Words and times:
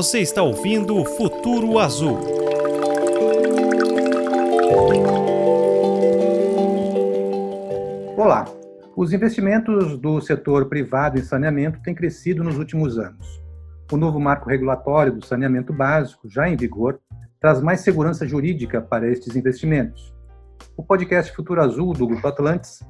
Você 0.00 0.20
está 0.20 0.42
ouvindo 0.42 1.04
Futuro 1.04 1.78
Azul. 1.78 2.18
Olá. 8.16 8.46
Os 8.96 9.12
investimentos 9.12 9.98
do 9.98 10.18
setor 10.22 10.70
privado 10.70 11.18
em 11.18 11.22
saneamento 11.22 11.82
têm 11.82 11.94
crescido 11.94 12.42
nos 12.42 12.56
últimos 12.56 12.98
anos. 12.98 13.42
O 13.92 13.98
novo 13.98 14.18
marco 14.18 14.48
regulatório 14.48 15.12
do 15.12 15.22
saneamento 15.22 15.70
básico, 15.70 16.30
já 16.30 16.48
em 16.48 16.56
vigor, 16.56 16.98
traz 17.38 17.60
mais 17.60 17.80
segurança 17.80 18.26
jurídica 18.26 18.80
para 18.80 19.06
estes 19.06 19.36
investimentos. 19.36 20.14
O 20.78 20.82
podcast 20.82 21.30
Futuro 21.36 21.60
Azul 21.60 21.92
do 21.92 22.06
Grupo 22.06 22.26
Atlantis 22.26 22.80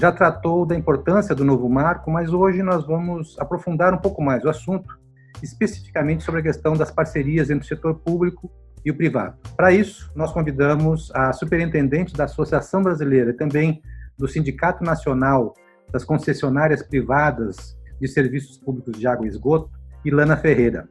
já 0.00 0.12
tratou 0.12 0.64
da 0.64 0.76
importância 0.76 1.34
do 1.34 1.44
novo 1.44 1.68
marco, 1.68 2.12
mas 2.12 2.32
hoje 2.32 2.62
nós 2.62 2.86
vamos 2.86 3.36
aprofundar 3.40 3.92
um 3.92 3.98
pouco 3.98 4.22
mais 4.22 4.44
o 4.44 4.48
assunto, 4.48 4.99
especificamente 5.42 6.22
sobre 6.22 6.40
a 6.40 6.44
questão 6.44 6.74
das 6.74 6.90
parcerias 6.90 7.50
entre 7.50 7.64
o 7.64 7.68
setor 7.68 7.94
público 7.94 8.50
e 8.84 8.90
o 8.90 8.96
privado. 8.96 9.36
Para 9.56 9.72
isso, 9.72 10.10
nós 10.14 10.32
convidamos 10.32 11.10
a 11.14 11.32
superintendente 11.32 12.14
da 12.14 12.24
Associação 12.24 12.82
Brasileira 12.82 13.30
e 13.30 13.34
também 13.34 13.82
do 14.18 14.28
Sindicato 14.28 14.84
Nacional 14.84 15.54
das 15.92 16.04
Concessionárias 16.04 16.82
Privadas 16.82 17.76
de 18.00 18.08
Serviços 18.08 18.58
Públicos 18.58 18.98
de 18.98 19.06
Água 19.06 19.26
e 19.26 19.28
Esgoto, 19.28 19.70
Ilana 20.04 20.36
Ferreira. 20.36 20.88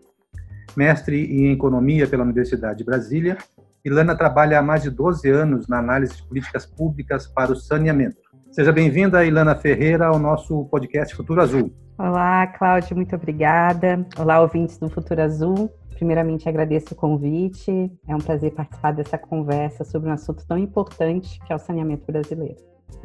Mestre 0.75 1.25
em 1.25 1.51
Economia 1.51 2.07
pela 2.07 2.23
Universidade 2.23 2.79
de 2.79 2.83
Brasília, 2.83 3.37
Ilana 3.83 4.15
trabalha 4.15 4.59
há 4.59 4.61
mais 4.61 4.83
de 4.83 4.89
12 4.89 5.27
anos 5.29 5.67
na 5.67 5.79
análise 5.79 6.15
de 6.15 6.23
políticas 6.23 6.65
públicas 6.65 7.25
para 7.25 7.51
o 7.51 7.55
saneamento. 7.55 8.17
Seja 8.51 8.71
bem-vinda, 8.71 9.25
Ilana 9.25 9.55
Ferreira, 9.55 10.07
ao 10.07 10.19
nosso 10.19 10.65
podcast 10.65 11.15
Futuro 11.15 11.41
Azul. 11.41 11.73
Olá, 11.99 12.47
Cláudia, 12.47 12.95
muito 12.95 13.13
obrigada. 13.13 14.07
Olá, 14.17 14.39
ouvintes 14.39 14.77
do 14.77 14.89
Futuro 14.89 15.21
Azul. 15.21 15.69
Primeiramente, 15.95 16.47
agradeço 16.47 16.93
o 16.93 16.95
convite. 16.95 17.91
É 18.07 18.15
um 18.15 18.19
prazer 18.19 18.53
participar 18.53 18.93
dessa 18.93 19.17
conversa 19.17 19.83
sobre 19.83 20.09
um 20.09 20.13
assunto 20.13 20.47
tão 20.47 20.57
importante 20.57 21.37
que 21.45 21.51
é 21.51 21.55
o 21.57 21.59
saneamento 21.59 22.09
brasileiro. 22.09 22.55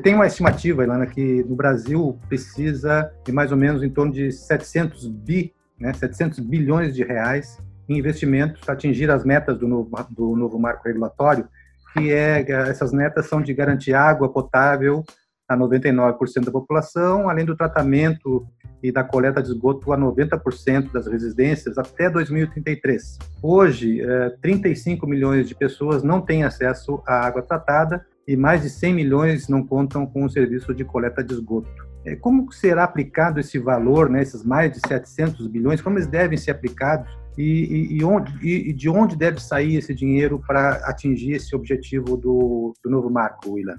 Tem 0.00 0.14
uma 0.14 0.28
estimativa, 0.28 0.84
Ilana, 0.84 1.08
que 1.08 1.42
no 1.42 1.56
Brasil 1.56 2.16
precisa 2.28 3.12
de 3.24 3.32
mais 3.32 3.50
ou 3.50 3.58
menos 3.58 3.82
em 3.82 3.90
torno 3.90 4.12
de 4.12 4.30
700 4.30 5.08
bi, 5.08 5.52
né, 5.76 5.92
700 5.92 6.38
bilhões 6.38 6.94
de 6.94 7.02
reais 7.02 7.60
em 7.88 7.98
investimentos 7.98 8.60
para 8.60 8.74
atingir 8.74 9.10
as 9.10 9.24
metas 9.24 9.58
do 9.58 9.66
novo, 9.66 9.90
do 10.08 10.36
novo 10.36 10.56
marco 10.56 10.86
regulatório, 10.86 11.48
que 11.92 12.12
é 12.12 12.48
essas 12.68 12.92
metas 12.92 13.26
são 13.26 13.42
de 13.42 13.52
garantir 13.52 13.92
água 13.92 14.28
potável 14.28 15.04
a 15.48 15.56
99% 15.56 16.44
da 16.44 16.50
população, 16.50 17.28
além 17.28 17.44
do 17.44 17.56
tratamento 17.56 18.46
e 18.82 18.92
da 18.92 19.02
coleta 19.02 19.42
de 19.42 19.48
esgoto 19.48 19.92
a 19.92 19.98
90% 19.98 20.92
das 20.92 21.06
residências 21.06 21.78
até 21.78 22.10
2033. 22.10 23.18
Hoje, 23.42 24.02
35 24.42 25.06
é, 25.06 25.08
milhões 25.08 25.48
de 25.48 25.54
pessoas 25.54 26.02
não 26.02 26.20
têm 26.20 26.44
acesso 26.44 27.02
à 27.06 27.26
água 27.26 27.42
tratada 27.42 28.04
e 28.26 28.36
mais 28.36 28.62
de 28.62 28.70
100 28.70 28.94
milhões 28.94 29.48
não 29.48 29.66
contam 29.66 30.06
com 30.06 30.24
o 30.24 30.30
serviço 30.30 30.74
de 30.74 30.84
coleta 30.84 31.22
de 31.22 31.34
esgoto. 31.34 31.70
É, 32.04 32.14
como 32.14 32.52
será 32.52 32.84
aplicado 32.84 33.40
esse 33.40 33.58
valor, 33.58 34.10
né, 34.10 34.22
esses 34.22 34.44
mais 34.44 34.72
de 34.72 34.80
700 34.86 35.46
bilhões, 35.46 35.80
como 35.80 35.96
eles 35.96 36.06
devem 36.06 36.36
ser 36.36 36.50
aplicados 36.50 37.10
e, 37.36 37.88
e, 37.98 38.04
onde, 38.04 38.32
e 38.46 38.72
de 38.72 38.88
onde 38.88 39.16
deve 39.16 39.40
sair 39.40 39.76
esse 39.76 39.94
dinheiro 39.94 40.40
para 40.46 40.74
atingir 40.86 41.32
esse 41.32 41.56
objetivo 41.56 42.16
do, 42.16 42.74
do 42.82 42.90
novo 42.90 43.10
marco, 43.10 43.50
William? 43.50 43.76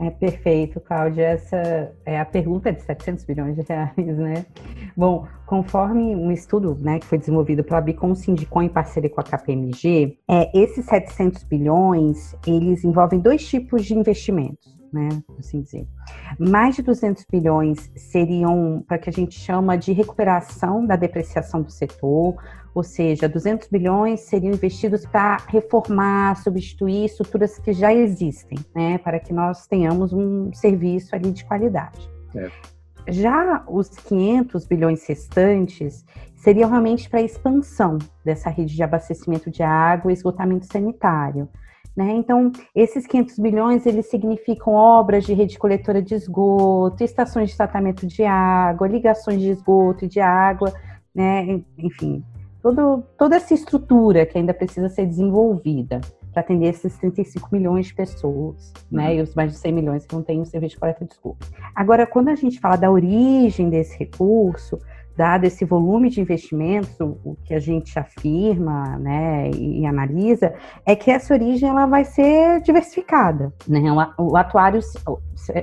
É 0.00 0.10
perfeito, 0.10 0.80
Cláudia. 0.80 1.22
Essa 1.22 1.92
é 2.04 2.18
a 2.18 2.24
pergunta 2.24 2.72
de 2.72 2.82
700 2.82 3.24
bilhões 3.24 3.54
de 3.54 3.62
reais, 3.62 3.94
né? 3.96 4.44
Bom, 4.96 5.26
conforme 5.46 6.16
um 6.16 6.32
estudo 6.32 6.76
né, 6.80 6.98
que 6.98 7.06
foi 7.06 7.18
desenvolvido 7.18 7.62
pela 7.62 7.80
Bicom 7.80 8.14
Sindicom 8.14 8.62
em 8.62 8.68
parceria 8.68 9.08
com 9.08 9.20
a 9.20 9.24
KPMG, 9.24 10.18
é, 10.28 10.58
esses 10.58 10.84
700 10.86 11.44
bilhões, 11.44 12.34
eles 12.46 12.82
envolvem 12.84 13.20
dois 13.20 13.46
tipos 13.46 13.84
de 13.84 13.94
investimentos, 13.94 14.73
né? 14.94 15.08
Assim 15.38 15.60
dizer. 15.60 15.86
Mais 16.38 16.76
de 16.76 16.82
200 16.82 17.26
bilhões 17.30 17.90
seriam 17.96 18.82
para 18.86 18.96
que 18.96 19.10
a 19.10 19.12
gente 19.12 19.38
chama 19.38 19.76
de 19.76 19.92
recuperação 19.92 20.86
da 20.86 20.94
depreciação 20.94 21.60
do 21.60 21.70
setor, 21.70 22.36
ou 22.72 22.82
seja, 22.82 23.28
200 23.28 23.68
bilhões 23.68 24.20
seriam 24.20 24.54
investidos 24.54 25.04
para 25.04 25.38
reformar, 25.48 26.36
substituir 26.36 27.06
estruturas 27.06 27.58
que 27.58 27.72
já 27.72 27.92
existem, 27.92 28.58
né, 28.74 28.98
para 28.98 29.18
que 29.18 29.32
nós 29.32 29.66
tenhamos 29.66 30.12
um 30.12 30.52
serviço 30.52 31.14
ali 31.14 31.32
de 31.32 31.44
qualidade. 31.44 32.08
É. 32.34 32.50
Já 33.06 33.64
os 33.68 33.88
500 33.88 34.66
bilhões 34.66 35.06
restantes 35.06 36.04
seriam 36.36 36.70
realmente 36.70 37.08
para 37.08 37.20
a 37.20 37.22
expansão 37.22 37.98
dessa 38.24 38.48
rede 38.48 38.74
de 38.74 38.82
abastecimento 38.82 39.50
de 39.50 39.62
água 39.62 40.10
e 40.10 40.14
esgotamento 40.14 40.66
sanitário. 40.66 41.48
Né? 41.96 42.12
Então, 42.14 42.50
esses 42.74 43.06
500 43.06 43.38
bilhões, 43.38 43.86
eles 43.86 44.06
significam 44.06 44.72
obras 44.72 45.24
de 45.24 45.32
rede 45.32 45.58
coletora 45.58 46.02
de 46.02 46.14
esgoto, 46.14 47.04
estações 47.04 47.50
de 47.50 47.56
tratamento 47.56 48.06
de 48.06 48.24
água, 48.24 48.88
ligações 48.88 49.40
de 49.40 49.50
esgoto 49.50 50.04
e 50.04 50.08
de 50.08 50.18
água, 50.18 50.72
né? 51.14 51.62
enfim, 51.78 52.24
todo, 52.60 53.04
toda 53.16 53.36
essa 53.36 53.54
estrutura 53.54 54.26
que 54.26 54.36
ainda 54.36 54.52
precisa 54.52 54.88
ser 54.88 55.06
desenvolvida 55.06 56.00
para 56.32 56.40
atender 56.40 56.70
esses 56.70 56.98
35 56.98 57.48
milhões 57.52 57.86
de 57.86 57.94
pessoas, 57.94 58.72
né, 58.90 59.10
uhum. 59.10 59.14
e 59.14 59.22
os 59.22 59.34
mais 59.36 59.52
de 59.52 59.58
100 59.58 59.72
milhões 59.72 60.04
que 60.04 60.14
não 60.14 60.22
têm 60.22 60.40
o 60.40 60.44
serviço 60.44 60.74
de 60.74 60.80
coleta 60.80 61.04
de 61.04 61.12
esgoto. 61.12 61.46
Agora, 61.74 62.06
quando 62.06 62.28
a 62.28 62.34
gente 62.34 62.58
fala 62.58 62.74
da 62.74 62.90
origem 62.90 63.70
desse 63.70 63.96
recurso, 63.96 64.80
dado 65.16 65.44
esse 65.44 65.64
volume 65.64 66.10
de 66.10 66.20
investimentos, 66.20 66.98
o, 67.00 67.36
que 67.44 67.54
a 67.54 67.60
gente 67.60 67.98
afirma 67.98 68.98
né, 68.98 69.50
e, 69.50 69.80
e, 69.80 69.86
analisa, 69.86 70.54
é 70.84 70.96
que 70.96 71.10
essa 71.10 71.32
origem 71.32 71.68
ela 71.68 71.86
vai 71.86 72.04
ser 72.04 72.60
diversificada. 72.62 73.52
Né? 73.66 73.80
O, 74.18 74.32
o 74.32 74.36
atuário, 74.36 74.80
o 75.06 75.18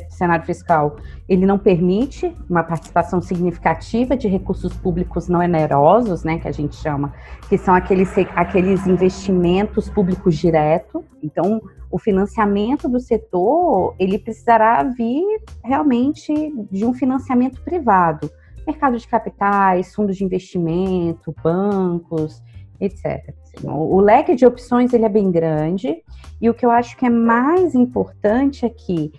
cenário 0.10 0.46
fiscal, 0.46 0.96
ele 1.28 1.46
não 1.46 1.60
permite 1.60 2.36
uma 2.50 2.64
participação 2.64 3.22
significativa 3.22 4.16
de 4.16 4.28
recursos 4.28 4.74
públicos 4.74 5.28
não 5.28 5.40
onerosos, 5.40 6.24
né, 6.24 6.40
que 6.40 6.48
a 6.48 6.52
gente 6.52 6.76
chama, 6.76 7.14
que 7.50 7.58
são 7.58 7.74
aqueles, 7.74 8.10
aqueles 8.36 8.88
investimentos 8.88 9.90
públicos 9.90 10.38
diretos. 10.38 11.04
Então, 11.22 11.62
o 11.90 12.00
financiamento 12.00 12.88
do 12.88 13.00
setor, 13.00 13.96
ele 14.00 14.18
precisará 14.18 14.82
vir 14.84 15.42
realmente 15.62 16.34
de 16.72 16.86
um 16.86 16.94
financiamento 16.94 17.62
privado 17.62 18.32
mercado 18.66 18.98
de 18.98 19.08
capitais, 19.08 19.94
fundos 19.94 20.18
de 20.18 20.24
investimento, 20.24 21.34
bancos, 21.44 22.42
etc. 22.80 23.34
O 23.64 24.00
leque 24.00 24.36
de 24.36 24.46
opções 24.46 24.94
ele 24.94 25.06
é 25.06 25.10
bem 25.10 25.32
grande 25.32 26.04
e 26.42 26.50
o 26.50 26.54
que 26.54 26.66
eu 26.66 26.72
acho 26.72 26.98
que 26.98 27.06
é 27.06 27.10
mais 27.10 27.76
importante 27.76 28.66
é 28.66 28.70
que 28.70 29.12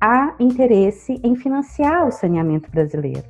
há 0.00 0.34
interesse 0.40 1.20
em 1.22 1.36
financiar 1.36 2.06
o 2.06 2.10
saneamento 2.10 2.70
brasileiro. 2.70 3.24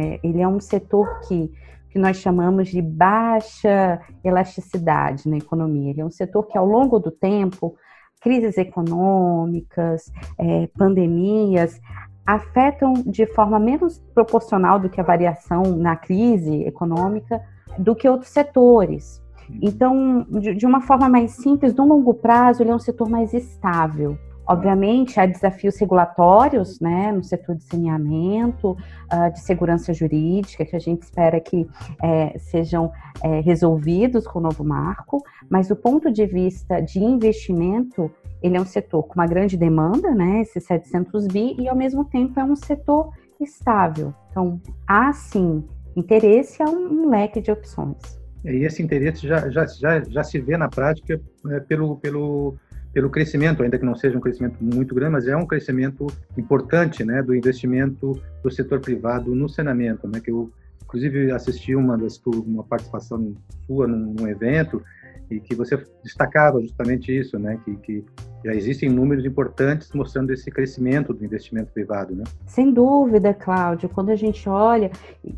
É, 0.00 0.20
ele 0.22 0.40
é 0.40 0.48
um 0.48 0.60
setor 0.60 1.20
que, 1.20 1.50
que 1.90 1.98
nós 1.98 2.16
chamamos 2.16 2.68
de 2.68 2.82
baixa 2.82 4.00
elasticidade 4.24 5.28
na 5.28 5.38
economia. 5.38 5.90
Ele 5.90 6.00
é 6.00 6.04
um 6.04 6.10
setor 6.10 6.46
que, 6.46 6.58
ao 6.58 6.66
longo 6.66 6.98
do 6.98 7.10
tempo, 7.10 7.76
crises 8.20 8.58
econômicas, 8.58 10.10
é, 10.38 10.66
pandemias, 10.76 11.80
afetam 12.28 12.92
de 13.06 13.24
forma 13.24 13.58
menos 13.58 13.98
proporcional 14.14 14.78
do 14.78 14.90
que 14.90 15.00
a 15.00 15.04
variação 15.04 15.62
na 15.62 15.96
crise 15.96 16.62
econômica 16.64 17.40
do 17.78 17.96
que 17.96 18.06
outros 18.06 18.30
setores. 18.30 19.22
Então, 19.62 20.26
de, 20.28 20.66
uma 20.66 20.82
forma 20.82 21.08
mais 21.08 21.30
simples, 21.30 21.74
no 21.74 21.86
longo 21.86 22.12
prazo, 22.12 22.62
ele 22.62 22.70
é 22.70 22.74
um 22.74 22.78
setor 22.78 23.08
mais 23.08 23.32
estável. 23.32 24.18
Obviamente, 24.46 25.18
há 25.18 25.24
desafios 25.24 25.78
regulatórios 25.78 26.78
né, 26.80 27.12
no 27.12 27.24
setor 27.24 27.54
de 27.54 27.64
saneamento, 27.64 28.72
uh, 28.72 29.32
de 29.32 29.40
segurança 29.40 29.94
jurídica, 29.94 30.66
que 30.66 30.76
a 30.76 30.78
gente 30.78 31.04
espera 31.04 31.40
que 31.40 31.66
é, 32.02 32.38
sejam 32.38 32.92
é, 33.22 33.40
resolvidos 33.40 34.26
com 34.26 34.38
o 34.38 34.42
novo 34.42 34.62
marco, 34.62 35.22
mas 35.48 35.68
do 35.68 35.76
ponto 35.76 36.12
de 36.12 36.26
vista 36.26 36.80
de 36.80 36.98
investimento, 36.98 38.10
ele 38.42 38.56
é 38.56 38.60
um 38.60 38.66
setor 38.66 39.02
com 39.04 39.14
uma 39.14 39.26
grande 39.26 39.56
demanda, 39.56 40.14
né, 40.14 40.42
esses 40.42 40.64
700 40.64 41.26
bi, 41.26 41.56
e 41.58 41.68
ao 41.68 41.76
mesmo 41.76 42.04
tempo 42.04 42.38
é 42.38 42.44
um 42.44 42.56
setor 42.56 43.10
estável. 43.40 44.14
Então, 44.30 44.60
há 44.86 45.12
sim 45.12 45.64
interesse, 45.96 46.62
há 46.62 46.66
um, 46.66 47.04
um 47.04 47.10
leque 47.10 47.40
de 47.40 47.50
opções. 47.50 48.18
E 48.44 48.64
esse 48.64 48.82
interesse 48.82 49.26
já, 49.26 49.48
já, 49.50 49.66
já, 49.66 50.00
já 50.00 50.24
se 50.24 50.38
vê 50.40 50.56
na 50.56 50.68
prática 50.68 51.20
é, 51.50 51.60
pelo, 51.60 51.96
pelo, 51.96 52.56
pelo 52.92 53.10
crescimento, 53.10 53.62
ainda 53.62 53.78
que 53.78 53.84
não 53.84 53.96
seja 53.96 54.16
um 54.16 54.20
crescimento 54.20 54.56
muito 54.60 54.94
grande, 54.94 55.12
mas 55.12 55.26
é 55.26 55.36
um 55.36 55.46
crescimento 55.46 56.06
importante 56.36 57.04
né, 57.04 57.22
do 57.22 57.34
investimento 57.34 58.20
do 58.42 58.50
setor 58.50 58.80
privado 58.80 59.34
no 59.34 59.48
saneamento. 59.48 60.06
Né, 60.06 60.20
que 60.20 60.30
eu, 60.30 60.50
inclusive, 60.82 61.32
assisti 61.32 61.74
uma, 61.74 61.98
das, 61.98 62.20
uma 62.26 62.62
participação 62.62 63.34
sua 63.66 63.86
num, 63.88 64.14
num 64.14 64.28
evento 64.28 64.82
e 65.30 65.40
que 65.40 65.54
você 65.54 65.76
destacava 66.02 66.60
justamente 66.60 67.16
isso, 67.16 67.38
né, 67.38 67.58
que, 67.64 67.76
que 67.76 68.04
já 68.44 68.54
existem 68.54 68.88
números 68.88 69.24
importantes 69.24 69.92
mostrando 69.92 70.32
esse 70.32 70.50
crescimento 70.50 71.12
do 71.12 71.24
investimento 71.24 71.72
privado, 71.72 72.14
né? 72.14 72.24
Sem 72.46 72.72
dúvida, 72.72 73.34
Cláudio. 73.34 73.88
Quando 73.88 74.10
a 74.10 74.16
gente 74.16 74.48
olha, 74.48 74.90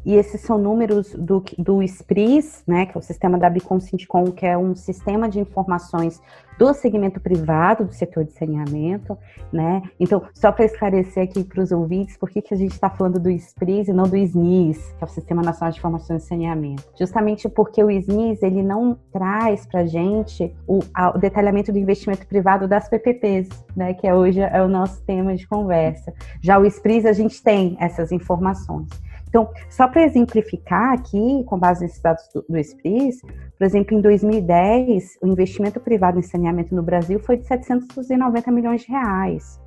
e 0.04 0.14
esses 0.14 0.40
são 0.40 0.58
números 0.58 1.14
do, 1.14 1.42
do 1.58 1.82
SPRIS, 1.82 2.62
né, 2.66 2.86
que 2.86 2.96
é 2.96 2.98
o 2.98 3.02
sistema 3.02 3.38
da 3.38 3.48
Bicom 3.48 3.80
Sindicom, 3.80 4.30
que 4.32 4.46
é 4.46 4.56
um 4.56 4.74
sistema 4.74 5.28
de 5.28 5.40
informações 5.40 6.20
do 6.60 6.74
segmento 6.74 7.18
privado 7.18 7.86
do 7.86 7.92
setor 7.94 8.22
de 8.22 8.32
saneamento, 8.32 9.16
né? 9.50 9.80
Então, 9.98 10.22
só 10.34 10.52
para 10.52 10.66
esclarecer 10.66 11.22
aqui 11.22 11.42
para 11.42 11.62
os 11.62 11.72
ouvintes, 11.72 12.18
por 12.18 12.28
que, 12.28 12.42
que 12.42 12.52
a 12.52 12.56
gente 12.56 12.72
está 12.72 12.90
falando 12.90 13.18
do 13.18 13.30
SPRIS 13.30 13.88
e 13.88 13.94
não 13.94 14.04
do 14.04 14.14
SNIS, 14.14 14.92
que 14.98 15.02
é 15.02 15.06
o 15.06 15.08
Sistema 15.08 15.40
Nacional 15.40 15.72
de 15.72 15.78
Informações 15.78 16.20
de 16.20 16.28
Saneamento? 16.28 16.84
Justamente 16.98 17.48
porque 17.48 17.82
o 17.82 17.90
SNIS, 17.90 18.42
ele 18.42 18.62
não 18.62 18.94
traz 19.10 19.64
para 19.64 19.80
a 19.80 19.86
gente 19.86 20.54
o, 20.66 20.80
o 21.14 21.18
detalhamento 21.18 21.72
do 21.72 21.78
investimento 21.78 22.26
privado 22.26 22.68
das 22.68 22.90
PPPs, 22.90 23.48
né? 23.74 23.94
Que 23.94 24.06
é 24.06 24.14
hoje 24.14 24.40
é 24.40 24.62
o 24.62 24.68
nosso 24.68 25.02
tema 25.06 25.34
de 25.34 25.48
conversa. 25.48 26.12
Já 26.42 26.58
o 26.58 26.66
SPRIS, 26.66 27.06
a 27.06 27.14
gente 27.14 27.42
tem 27.42 27.74
essas 27.80 28.12
informações. 28.12 28.86
Então, 29.30 29.48
só 29.68 29.86
para 29.86 30.02
exemplificar 30.02 30.92
aqui, 30.92 31.44
com 31.46 31.56
base 31.56 31.82
nesses 31.82 32.02
dados 32.02 32.28
do, 32.34 32.44
do 32.48 32.58
SPRIS, 32.58 33.22
por 33.56 33.64
exemplo, 33.64 33.96
em 33.96 34.00
2010, 34.00 35.18
o 35.22 35.28
investimento 35.28 35.80
privado 35.80 36.18
em 36.18 36.22
saneamento 36.22 36.74
no 36.74 36.82
Brasil 36.82 37.20
foi 37.20 37.36
de 37.36 37.46
790 37.46 38.50
milhões 38.50 38.82
de 38.82 38.88
reais. 38.88 39.60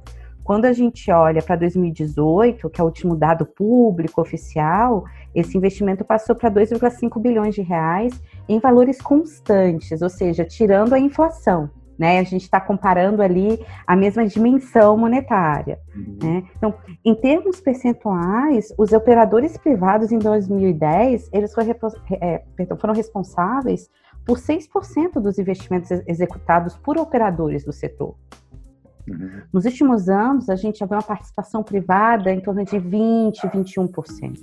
Quando 0.44 0.66
a 0.66 0.74
gente 0.74 1.10
olha 1.10 1.42
para 1.42 1.56
2018, 1.56 2.70
que 2.70 2.82
é 2.82 2.84
o 2.84 2.88
último 2.88 3.16
dado 3.16 3.46
público 3.46 4.20
oficial, 4.20 5.06
esse 5.34 5.58
investimento 5.58 6.04
passou 6.04 6.36
para 6.36 6.52
2,5 6.52 7.22
bilhões 7.22 7.56
de 7.56 7.62
reais 7.62 8.22
em 8.50 8.60
valores 8.60 9.02
constantes, 9.02 10.02
ou 10.02 10.10
seja, 10.10 10.44
tirando 10.44 10.92
a 10.92 11.00
inflação 11.00 11.70
né? 11.98 12.20
A 12.20 12.24
gente 12.24 12.44
está 12.44 12.60
comparando 12.60 13.22
ali 13.22 13.64
a 13.86 13.96
mesma 13.96 14.26
dimensão 14.26 14.98
monetária. 14.98 15.80
Uhum. 15.96 16.18
Né? 16.22 16.44
Então, 16.58 16.74
em 17.04 17.16
termos 17.16 17.60
percentuais, 17.60 18.74
os 18.78 18.92
operadores 18.92 19.58
privados 19.58 20.12
em 20.12 20.20
2010 20.20 21.30
eles 21.32 21.54
foram, 21.54 21.76
é, 22.22 22.44
foram 22.80 22.94
responsáveis 22.94 23.90
por 24.26 24.38
6% 24.38 25.20
dos 25.20 25.38
investimentos 25.38 25.92
executados 26.08 26.78
por 26.78 26.98
operadores 26.98 27.66
do 27.66 27.74
setor. 27.74 28.16
Uhum. 29.08 29.42
Nos 29.52 29.66
últimos 29.66 30.08
anos, 30.08 30.50
a 30.50 30.56
gente 30.56 30.80
já 30.80 30.86
vê 30.86 30.96
uma 30.96 31.04
participação 31.04 31.62
privada 31.62 32.32
em 32.32 32.40
torno 32.40 32.64
de 32.64 32.78
20%, 32.78 33.34
21%. 33.52 34.40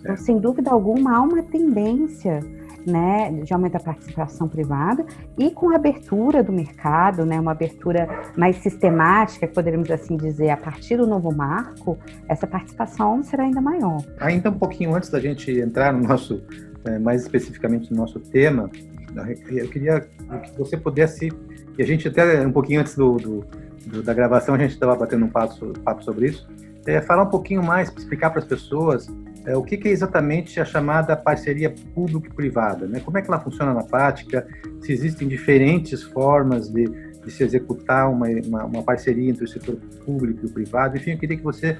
Então, 0.00 0.16
sem 0.16 0.38
dúvida 0.38 0.70
alguma, 0.70 1.16
há 1.16 1.22
uma 1.22 1.42
tendência 1.44 2.40
né, 2.86 3.30
de 3.42 3.52
aumento 3.52 3.72
da 3.74 3.80
participação 3.80 4.48
privada 4.48 5.04
e 5.38 5.50
com 5.50 5.70
a 5.70 5.76
abertura 5.76 6.42
do 6.42 6.52
mercado, 6.52 7.24
né, 7.24 7.38
uma 7.38 7.52
abertura 7.52 8.08
mais 8.36 8.56
sistemática, 8.56 9.46
poderíamos 9.46 9.90
assim 9.90 10.16
dizer, 10.16 10.50
a 10.50 10.56
partir 10.56 10.96
do 10.96 11.06
novo 11.06 11.34
marco, 11.34 11.98
essa 12.28 12.46
participação 12.46 13.22
será 13.22 13.44
ainda 13.44 13.60
maior. 13.60 13.98
Ainda 14.20 14.50
um 14.50 14.58
pouquinho 14.58 14.94
antes 14.94 15.10
da 15.10 15.20
gente 15.20 15.50
entrar 15.50 15.92
no 15.92 16.06
nosso, 16.06 16.42
é, 16.84 16.98
mais 16.98 17.22
especificamente 17.22 17.90
no 17.90 17.98
nosso 17.98 18.18
tema, 18.18 18.70
eu 19.14 19.68
queria 19.68 20.00
que 20.00 20.58
você 20.58 20.76
pudesse, 20.76 21.30
e 21.78 21.82
a 21.82 21.86
gente 21.86 22.08
até 22.08 22.46
um 22.46 22.52
pouquinho 22.52 22.80
antes 22.80 22.94
do, 22.94 23.16
do, 23.16 23.44
do 23.86 24.02
da 24.02 24.14
gravação, 24.14 24.54
a 24.54 24.58
gente 24.58 24.72
estava 24.72 24.96
batendo 24.96 25.26
um 25.26 25.28
papo, 25.28 25.78
papo 25.80 26.02
sobre 26.02 26.28
isso, 26.28 26.48
é, 26.86 27.00
falar 27.00 27.24
um 27.24 27.30
pouquinho 27.30 27.62
mais, 27.62 27.88
explicar 27.90 28.30
para 28.30 28.40
as 28.40 28.46
pessoas 28.46 29.06
é, 29.46 29.56
o 29.56 29.62
que, 29.62 29.76
que, 29.76 29.88
é 29.88 29.90
exatamente 29.90 30.60
a 30.60 30.64
chamada 30.64 31.16
parceria 31.16 31.74
público-privada, 31.94 32.86
né? 32.86 33.00
Como 33.00 33.18
é 33.18 33.22
que 33.22 33.28
ela 33.28 33.40
funciona 33.40 33.74
na 33.74 33.82
prática? 33.82 34.46
Se 34.80 34.92
existem 34.92 35.26
diferentes 35.26 36.02
formas 36.02 36.68
de, 36.68 36.84
de 36.84 37.30
se 37.30 37.42
executar 37.42 38.10
uma, 38.10 38.28
uma, 38.28 38.64
uma, 38.64 38.82
parceria 38.82 39.30
entre 39.30 39.44
o 39.44 39.48
setor 39.48 39.76
público 40.04 40.40
e 40.44 40.46
o 40.46 40.52
privado? 40.52 40.96
Enfim, 40.96 41.12
eu 41.12 41.18
queria 41.18 41.36
que 41.36 41.42
você 41.42 41.78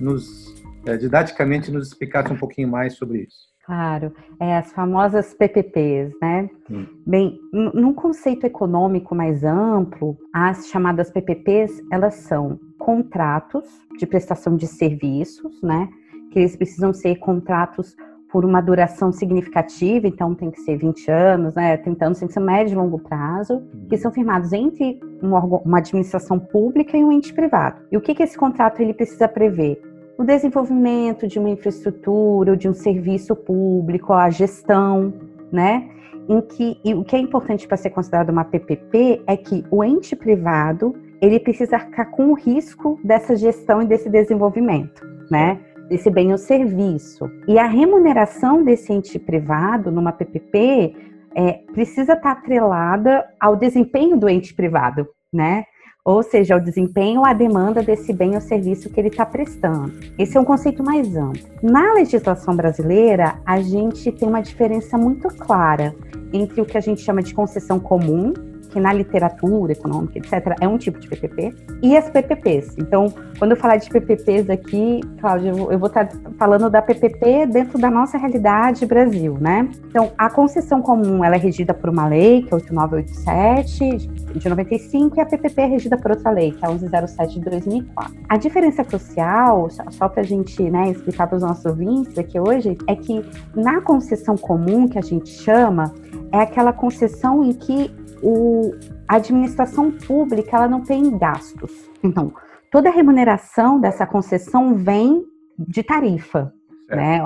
nos 0.00 0.54
é, 0.86 0.96
didaticamente 0.96 1.70
nos 1.70 1.88
explicasse 1.88 2.32
um 2.32 2.36
pouquinho 2.36 2.68
mais 2.68 2.94
sobre 2.94 3.22
isso. 3.22 3.50
Claro, 3.64 4.12
é, 4.40 4.56
as 4.56 4.72
famosas 4.72 5.34
PPPs, 5.34 6.12
né? 6.20 6.48
Hum. 6.70 6.86
Bem, 7.06 7.38
num 7.52 7.92
conceito 7.92 8.44
econômico 8.44 9.14
mais 9.14 9.44
amplo, 9.44 10.16
as 10.32 10.68
chamadas 10.68 11.10
PPPs, 11.10 11.82
elas 11.92 12.14
são 12.14 12.58
contratos 12.78 13.64
de 13.98 14.06
prestação 14.06 14.56
de 14.56 14.66
serviços, 14.66 15.62
né? 15.62 15.88
Que 16.30 16.38
eles 16.38 16.56
precisam 16.56 16.92
ser 16.92 17.16
contratos 17.16 17.96
por 18.30 18.44
uma 18.44 18.60
duração 18.60 19.12
significativa, 19.12 20.06
então 20.06 20.34
tem 20.34 20.50
que 20.50 20.60
ser 20.60 20.76
20 20.76 21.10
anos, 21.10 21.54
né, 21.54 21.76
30 21.76 22.06
anos, 22.06 22.18
tem 22.18 22.28
que 22.28 22.34
ser 22.34 22.40
médio 22.40 22.74
e 22.74 22.76
longo 22.76 22.98
prazo, 22.98 23.62
que 23.88 23.96
são 23.96 24.12
firmados 24.12 24.52
entre 24.52 25.00
um 25.22 25.34
uma 25.36 25.78
administração 25.78 26.38
pública 26.38 26.96
e 26.96 27.04
um 27.04 27.10
ente 27.10 27.34
privado. 27.34 27.82
E 27.90 27.96
o 27.96 28.00
que, 28.00 28.14
que 28.14 28.22
esse 28.22 28.38
contrato 28.38 28.80
ele 28.80 28.94
precisa 28.94 29.26
prever? 29.26 29.82
O 30.16 30.24
desenvolvimento 30.24 31.26
de 31.26 31.38
uma 31.38 31.50
infraestrutura, 31.50 32.50
ou 32.52 32.56
de 32.56 32.68
um 32.68 32.74
serviço 32.74 33.34
público, 33.34 34.12
a 34.12 34.28
gestão, 34.30 35.12
né? 35.50 35.88
Em 36.28 36.40
que, 36.42 36.78
o 36.94 37.02
que 37.02 37.16
é 37.16 37.18
importante 37.18 37.66
para 37.66 37.76
ser 37.76 37.90
considerado 37.90 38.28
uma 38.28 38.44
PPP 38.44 39.22
é 39.26 39.36
que 39.36 39.64
o 39.70 39.82
ente 39.82 40.14
privado 40.14 40.94
ele 41.20 41.40
precisa 41.40 41.76
arcar 41.76 42.10
com 42.10 42.28
o 42.28 42.34
risco 42.34 43.00
dessa 43.02 43.34
gestão 43.34 43.82
e 43.82 43.86
desse 43.86 44.08
desenvolvimento, 44.08 45.04
né? 45.30 45.58
Desse 45.90 46.08
bem 46.08 46.30
ou 46.30 46.38
serviço. 46.38 47.28
E 47.48 47.58
a 47.58 47.66
remuneração 47.66 48.62
desse 48.62 48.92
ente 48.92 49.18
privado 49.18 49.90
numa 49.90 50.12
PPP 50.12 50.94
é, 51.34 51.52
precisa 51.72 52.12
estar 52.12 52.30
atrelada 52.30 53.26
ao 53.40 53.56
desempenho 53.56 54.16
do 54.16 54.28
ente 54.28 54.54
privado, 54.54 55.08
né? 55.32 55.64
Ou 56.04 56.22
seja, 56.22 56.54
ao 56.54 56.60
desempenho, 56.60 57.26
à 57.26 57.32
demanda 57.32 57.82
desse 57.82 58.12
bem 58.12 58.34
ou 58.34 58.40
serviço 58.40 58.88
que 58.88 58.98
ele 58.98 59.08
está 59.08 59.26
prestando. 59.26 59.92
Esse 60.16 60.36
é 60.36 60.40
um 60.40 60.44
conceito 60.44 60.82
mais 60.82 61.14
amplo. 61.14 61.42
Na 61.62 61.92
legislação 61.92 62.56
brasileira, 62.56 63.38
a 63.44 63.60
gente 63.60 64.10
tem 64.12 64.28
uma 64.28 64.40
diferença 64.40 64.96
muito 64.96 65.28
clara 65.28 65.94
entre 66.32 66.60
o 66.60 66.64
que 66.64 66.78
a 66.78 66.80
gente 66.80 67.02
chama 67.02 67.22
de 67.22 67.34
concessão 67.34 67.78
comum, 67.78 68.32
que 68.70 68.80
na 68.80 68.92
literatura 68.92 69.72
econômica, 69.72 70.18
etc., 70.18 70.56
é 70.60 70.68
um 70.68 70.78
tipo 70.78 70.98
de 70.98 71.08
PPP, 71.08 71.54
e 71.82 71.96
as 71.96 72.08
PPPs. 72.08 72.76
Então, 72.78 73.12
quando 73.38 73.52
eu 73.52 73.56
falar 73.56 73.76
de 73.76 73.88
PPPs 73.90 74.48
aqui, 74.48 75.00
Cláudia, 75.20 75.50
eu 75.50 75.78
vou 75.78 75.88
estar 75.88 76.08
falando 76.38 76.70
da 76.70 76.80
PPP 76.80 77.46
dentro 77.46 77.78
da 77.78 77.90
nossa 77.90 78.16
realidade 78.16 78.86
Brasil, 78.86 79.36
né? 79.40 79.68
Então, 79.88 80.12
a 80.16 80.30
concessão 80.30 80.80
comum, 80.80 81.24
ela 81.24 81.34
é 81.34 81.38
regida 81.38 81.74
por 81.74 81.90
uma 81.90 82.06
lei, 82.06 82.42
que 82.42 82.52
é 82.52 82.56
8987, 82.56 84.08
de 84.38 84.48
95, 84.48 85.16
e 85.16 85.20
a 85.20 85.26
PPP 85.26 85.60
é 85.60 85.66
regida 85.66 85.96
por 85.96 86.12
outra 86.12 86.30
lei, 86.30 86.52
que 86.52 86.64
é 86.64 86.68
1107 86.68 87.40
de 87.40 87.50
2004. 87.50 88.14
A 88.28 88.36
diferença 88.36 88.84
crucial, 88.84 89.68
só 89.90 90.08
para 90.08 90.20
a 90.20 90.24
gente 90.24 90.62
né, 90.70 90.90
explicar 90.90 91.26
para 91.26 91.36
os 91.36 91.42
nossos 91.42 91.64
ouvintes 91.64 92.16
aqui 92.18 92.38
hoje, 92.38 92.76
é 92.86 92.94
que 92.94 93.24
na 93.54 93.80
concessão 93.80 94.36
comum, 94.36 94.88
que 94.88 94.98
a 94.98 95.02
gente 95.02 95.30
chama, 95.30 95.92
é 96.32 96.38
aquela 96.38 96.72
concessão 96.72 97.42
em 97.42 97.52
que 97.52 97.90
o, 98.22 98.74
a 99.08 99.16
administração 99.16 99.90
pública 99.90 100.56
ela 100.56 100.68
não 100.68 100.82
tem 100.82 101.16
gastos. 101.18 101.90
Então, 102.02 102.32
toda 102.70 102.88
a 102.88 102.92
remuneração 102.92 103.80
dessa 103.80 104.06
concessão 104.06 104.74
vem 104.74 105.24
de 105.58 105.82
tarifa. 105.82 106.52
Né? 106.88 107.20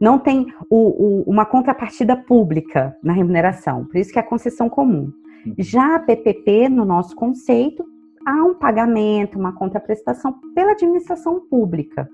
Não 0.00 0.18
tem 0.18 0.46
o, 0.68 0.76
o, 0.76 1.22
uma 1.22 1.44
contrapartida 1.44 2.16
pública 2.16 2.96
na 3.02 3.12
remuneração, 3.12 3.84
por 3.84 3.96
isso 3.96 4.12
que 4.12 4.18
é 4.18 4.22
a 4.22 4.26
concessão 4.26 4.68
comum. 4.68 5.12
Uhum. 5.46 5.54
Já 5.58 5.96
a 5.96 6.00
PPP, 6.00 6.68
no 6.68 6.84
nosso 6.84 7.14
conceito, 7.14 7.84
há 8.26 8.42
um 8.42 8.54
pagamento, 8.54 9.38
uma 9.38 9.52
contraprestação 9.52 10.34
pela 10.54 10.72
administração 10.72 11.40
pública. 11.48 12.08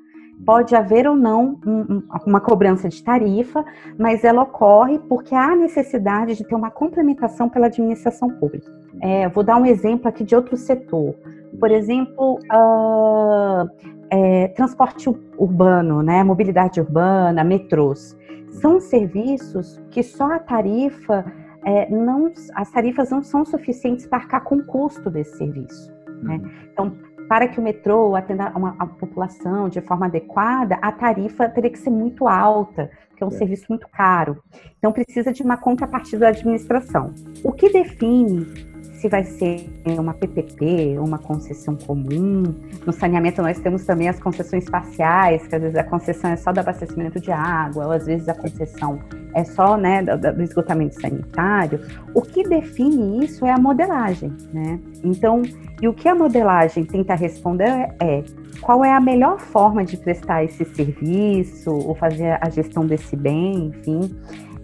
Pode 0.44 0.74
haver 0.74 1.06
ou 1.06 1.14
não 1.14 1.58
um, 1.66 2.02
uma 2.26 2.40
cobrança 2.40 2.88
de 2.88 3.02
tarifa, 3.02 3.64
mas 3.98 4.24
ela 4.24 4.42
ocorre 4.42 4.98
porque 4.98 5.34
há 5.34 5.54
necessidade 5.54 6.36
de 6.36 6.44
ter 6.44 6.54
uma 6.54 6.70
complementação 6.70 7.48
pela 7.48 7.66
administração 7.66 8.30
pública. 8.30 8.70
É, 9.00 9.28
vou 9.28 9.44
dar 9.44 9.56
um 9.56 9.66
exemplo 9.66 10.08
aqui 10.08 10.24
de 10.24 10.34
outro 10.34 10.56
setor. 10.56 11.14
Por 11.58 11.70
exemplo, 11.70 12.38
uh, 12.52 13.68
é, 14.10 14.48
transporte 14.48 15.08
urbano, 15.38 16.02
né, 16.02 16.22
mobilidade 16.24 16.80
urbana, 16.80 17.44
metrôs. 17.44 18.16
São 18.60 18.80
serviços 18.80 19.80
que 19.90 20.02
só 20.02 20.32
a 20.32 20.38
tarifa 20.38 21.24
é, 21.64 21.90
não, 21.90 22.32
as 22.54 22.70
tarifas 22.70 23.10
não 23.10 23.22
são 23.22 23.44
suficientes 23.44 24.06
para 24.06 24.18
arcar 24.18 24.42
com 24.42 24.56
o 24.56 24.64
custo 24.64 25.10
desse 25.10 25.36
serviço. 25.36 25.92
Né? 26.22 26.36
Uhum. 26.36 26.50
Então, 26.72 26.92
para 27.30 27.46
que 27.46 27.60
o 27.60 27.62
metrô 27.62 28.16
atenda 28.16 28.52
uma, 28.56 28.74
a 28.76 28.84
população 28.84 29.68
de 29.68 29.80
forma 29.80 30.06
adequada, 30.06 30.76
a 30.82 30.90
tarifa 30.90 31.48
teria 31.48 31.70
que 31.70 31.78
ser 31.78 31.90
muito 31.90 32.26
alta, 32.26 32.90
porque 33.08 33.22
é 33.22 33.26
um 33.26 33.30
é. 33.30 33.38
serviço 33.38 33.66
muito 33.68 33.86
caro. 33.88 34.42
Então, 34.76 34.90
precisa 34.90 35.32
de 35.32 35.40
uma 35.40 35.56
contrapartida 35.56 36.18
da 36.18 36.28
administração. 36.30 37.14
O 37.44 37.52
que 37.52 37.70
define 37.70 38.48
se 39.00 39.08
vai 39.08 39.24
ser 39.24 39.66
uma 39.86 40.12
PPP, 40.12 40.98
uma 40.98 41.18
concessão 41.18 41.74
comum. 41.74 42.54
No 42.84 42.92
saneamento 42.92 43.40
nós 43.40 43.58
temos 43.58 43.84
também 43.86 44.10
as 44.10 44.20
concessões 44.20 44.68
parciais, 44.68 45.46
que 45.46 45.54
às 45.54 45.62
vezes 45.62 45.76
a 45.78 45.84
concessão 45.84 46.30
é 46.30 46.36
só 46.36 46.52
do 46.52 46.60
abastecimento 46.60 47.18
de 47.18 47.32
água, 47.32 47.86
ou 47.86 47.92
às 47.92 48.04
vezes 48.04 48.28
a 48.28 48.34
concessão 48.34 48.98
é 49.34 49.42
só 49.42 49.78
né, 49.78 50.02
do, 50.02 50.42
esgotamento 50.42 51.00
sanitário. 51.00 51.80
O 52.14 52.20
que 52.20 52.42
define 52.42 53.24
isso 53.24 53.46
é 53.46 53.50
a 53.50 53.58
modelagem, 53.58 54.36
né? 54.52 54.78
Então, 55.02 55.40
e 55.80 55.88
o 55.88 55.94
que 55.94 56.06
a 56.06 56.14
modelagem 56.14 56.84
tenta 56.84 57.14
responder 57.14 57.94
é 57.98 58.22
qual 58.60 58.84
é 58.84 58.92
a 58.92 59.00
melhor 59.00 59.40
forma 59.40 59.82
de 59.82 59.96
prestar 59.96 60.44
esse 60.44 60.62
serviço 60.66 61.70
ou 61.70 61.94
fazer 61.94 62.38
a 62.38 62.50
gestão 62.50 62.84
desse 62.84 63.16
bem, 63.16 63.68
enfim, 63.68 64.14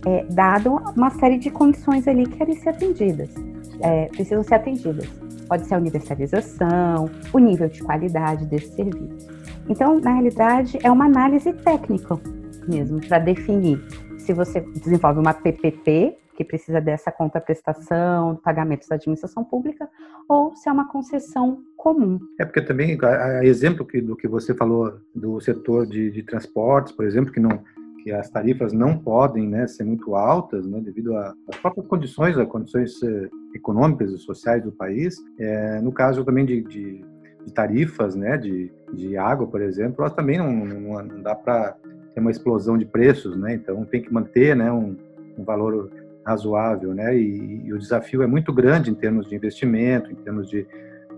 é, 0.04 0.26
dado 0.28 0.74
uma 0.94 1.08
série 1.10 1.38
de 1.38 1.50
condições 1.50 2.06
ali 2.06 2.26
que 2.26 2.36
querem 2.36 2.54
ser 2.56 2.68
atendidas, 2.68 3.30
é, 3.80 4.06
precisam 4.06 4.42
ser 4.42 4.54
atendidas. 4.56 5.08
Pode 5.48 5.66
ser 5.66 5.74
a 5.74 5.78
universalização, 5.78 7.10
o 7.32 7.38
nível 7.38 7.68
de 7.68 7.82
qualidade 7.82 8.46
desse 8.46 8.74
serviço. 8.74 9.28
Então, 9.68 9.98
na 10.00 10.12
realidade, 10.12 10.78
é 10.82 10.90
uma 10.90 11.06
análise 11.06 11.52
técnica 11.52 12.18
mesmo 12.68 13.00
para 13.06 13.18
definir 13.18 13.80
se 14.18 14.32
você 14.32 14.60
desenvolve 14.60 15.20
uma 15.20 15.32
PPP, 15.32 16.16
que 16.36 16.44
precisa 16.44 16.80
dessa 16.80 17.10
contraprestação, 17.10 18.36
pagamentos 18.36 18.88
da 18.88 18.96
administração 18.96 19.42
pública, 19.42 19.88
ou 20.28 20.54
se 20.54 20.68
é 20.68 20.72
uma 20.72 20.90
concessão 20.90 21.62
comum. 21.76 22.18
É 22.38 22.44
porque 22.44 22.60
também, 22.60 22.98
a, 23.00 23.38
a 23.38 23.46
exemplo 23.46 23.86
que, 23.86 24.00
do 24.00 24.16
que 24.16 24.28
você 24.28 24.52
falou 24.52 24.98
do 25.14 25.40
setor 25.40 25.86
de, 25.86 26.10
de 26.10 26.22
transportes, 26.22 26.92
por 26.92 27.06
exemplo, 27.06 27.32
que 27.32 27.40
não 27.40 27.62
que 28.06 28.12
as 28.12 28.30
tarifas 28.30 28.72
não 28.72 28.96
podem 28.96 29.48
né, 29.48 29.66
ser 29.66 29.82
muito 29.82 30.14
altas, 30.14 30.64
né, 30.64 30.80
devido 30.80 31.16
às 31.16 31.56
próprias 31.60 31.88
condições, 31.88 32.38
às 32.38 32.46
condições 32.46 33.02
eh, 33.02 33.28
econômicas 33.52 34.12
e 34.12 34.18
sociais 34.18 34.62
do 34.62 34.70
país. 34.70 35.16
É, 35.36 35.80
no 35.80 35.90
caso 35.90 36.24
também 36.24 36.46
de, 36.46 36.62
de, 36.62 37.04
de 37.44 37.52
tarifas 37.52 38.14
né, 38.14 38.38
de, 38.38 38.70
de 38.92 39.16
água, 39.16 39.48
por 39.48 39.60
exemplo, 39.60 40.04
elas 40.04 40.14
também 40.14 40.38
não, 40.38 40.52
não, 40.52 41.02
não 41.02 41.20
dá 41.20 41.34
para 41.34 41.76
ter 42.14 42.20
uma 42.20 42.30
explosão 42.30 42.78
de 42.78 42.84
preços, 42.84 43.36
né? 43.36 43.54
Então 43.54 43.84
tem 43.84 44.00
que 44.00 44.14
manter 44.14 44.54
né, 44.54 44.70
um, 44.70 44.96
um 45.36 45.42
valor 45.42 45.90
razoável, 46.24 46.94
né? 46.94 47.12
E, 47.18 47.62
e, 47.64 47.72
o 47.72 47.78
desafio 47.78 48.22
é 48.22 48.26
muito 48.28 48.52
grande 48.52 48.88
em 48.88 48.94
termos 48.94 49.28
de 49.28 49.34
investimento, 49.34 50.12
em 50.12 50.14
termos 50.14 50.48
de, 50.48 50.64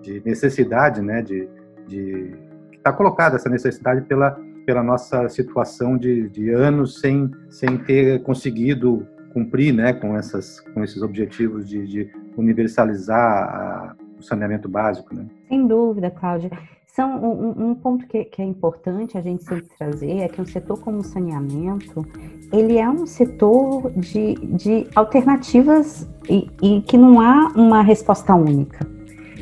de 0.01 0.23
necessidade, 0.25 1.03
né? 1.03 1.21
De, 1.21 1.47
de 1.87 2.33
está 2.73 2.95
colocada 2.95 3.37
essa 3.37 3.51
necessidade 3.51 4.01
pela 4.07 4.41
pela 4.69 4.83
nossa 4.83 5.31
situação 5.31 5.97
de, 5.97 6.29
de 6.29 6.51
anos 6.51 7.01
sem 7.01 7.31
sem 7.49 7.79
ter 7.79 8.23
conseguido 8.23 9.07
cumprir, 9.33 9.73
né? 9.73 9.95
Com 9.95 10.15
essas 10.15 10.61
com 10.61 10.85
esses 10.85 11.01
objetivos 11.01 11.67
de, 11.67 11.87
de 11.87 12.11
universalizar 12.37 13.19
a, 13.19 13.97
o 14.19 14.23
saneamento 14.23 14.69
básico, 14.69 15.15
né? 15.15 15.25
Sem 15.49 15.67
dúvida, 15.67 16.11
Cláudia. 16.11 16.51
São 16.87 17.17
um, 17.17 17.71
um 17.71 17.75
ponto 17.75 18.07
que, 18.07 18.25
que, 18.25 18.43
é 18.43 18.45
importante 18.45 19.17
a 19.17 19.23
gente 19.23 19.43
sempre 19.43 19.69
trazer 19.79 20.19
é 20.19 20.29
que 20.29 20.39
um 20.39 20.45
setor 20.45 20.79
como 20.81 20.99
o 20.99 21.05
saneamento 21.05 22.05
ele 22.53 22.77
é 22.77 22.91
um 22.91 23.07
setor 23.07 23.91
de, 23.97 24.35
de 24.35 24.87
alternativas 24.95 26.07
e, 26.29 26.47
e 26.61 26.83
que 26.83 26.99
não 26.99 27.23
há 27.23 27.53
uma 27.57 27.81
resposta 27.81 28.35
única. 28.35 28.87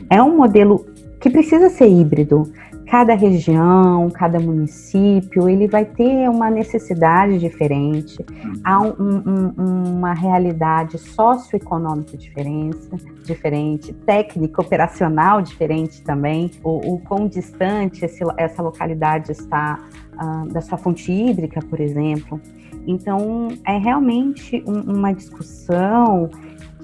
É 0.09 0.23
um 0.23 0.37
modelo 0.37 0.87
que 1.19 1.29
precisa 1.29 1.69
ser 1.69 1.89
híbrido 1.89 2.45
cada 2.87 3.15
região, 3.15 4.09
cada 4.11 4.39
município, 4.39 5.49
ele 5.49 5.67
vai 5.67 5.85
ter 5.85 6.29
uma 6.31 6.49
necessidade 6.49 7.39
diferente, 7.39 8.25
há 8.63 8.81
um, 8.81 9.23
um, 9.27 9.97
uma 9.97 10.15
realidade 10.15 10.97
socioeconômica 10.97 12.17
diferente, 12.17 12.89
diferente, 13.25 13.93
técnica, 13.93 14.63
operacional 14.63 15.43
diferente 15.43 16.01
também, 16.03 16.51
o, 16.63 16.95
o 16.95 16.99
quão 17.01 17.27
distante 17.27 18.05
esse, 18.05 18.23
essa 18.37 18.63
localidade 18.63 19.33
está 19.33 19.81
uh, 20.15 20.47
da 20.53 20.61
sua 20.61 20.79
fonte 20.79 21.11
hídrica, 21.11 21.61
por 21.61 21.81
exemplo. 21.81 22.41
Então, 22.87 23.49
é 23.67 23.77
realmente 23.77 24.63
um, 24.65 24.97
uma 24.97 25.13
discussão 25.13 26.31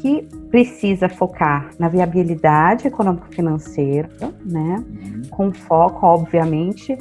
que 0.00 0.22
precisa 0.50 1.08
focar 1.08 1.70
na 1.78 1.88
viabilidade 1.88 2.86
econômico-financeira, 2.86 4.08
né, 4.44 4.84
uhum. 4.84 5.22
com 5.30 5.52
foco, 5.52 6.06
obviamente, 6.06 6.96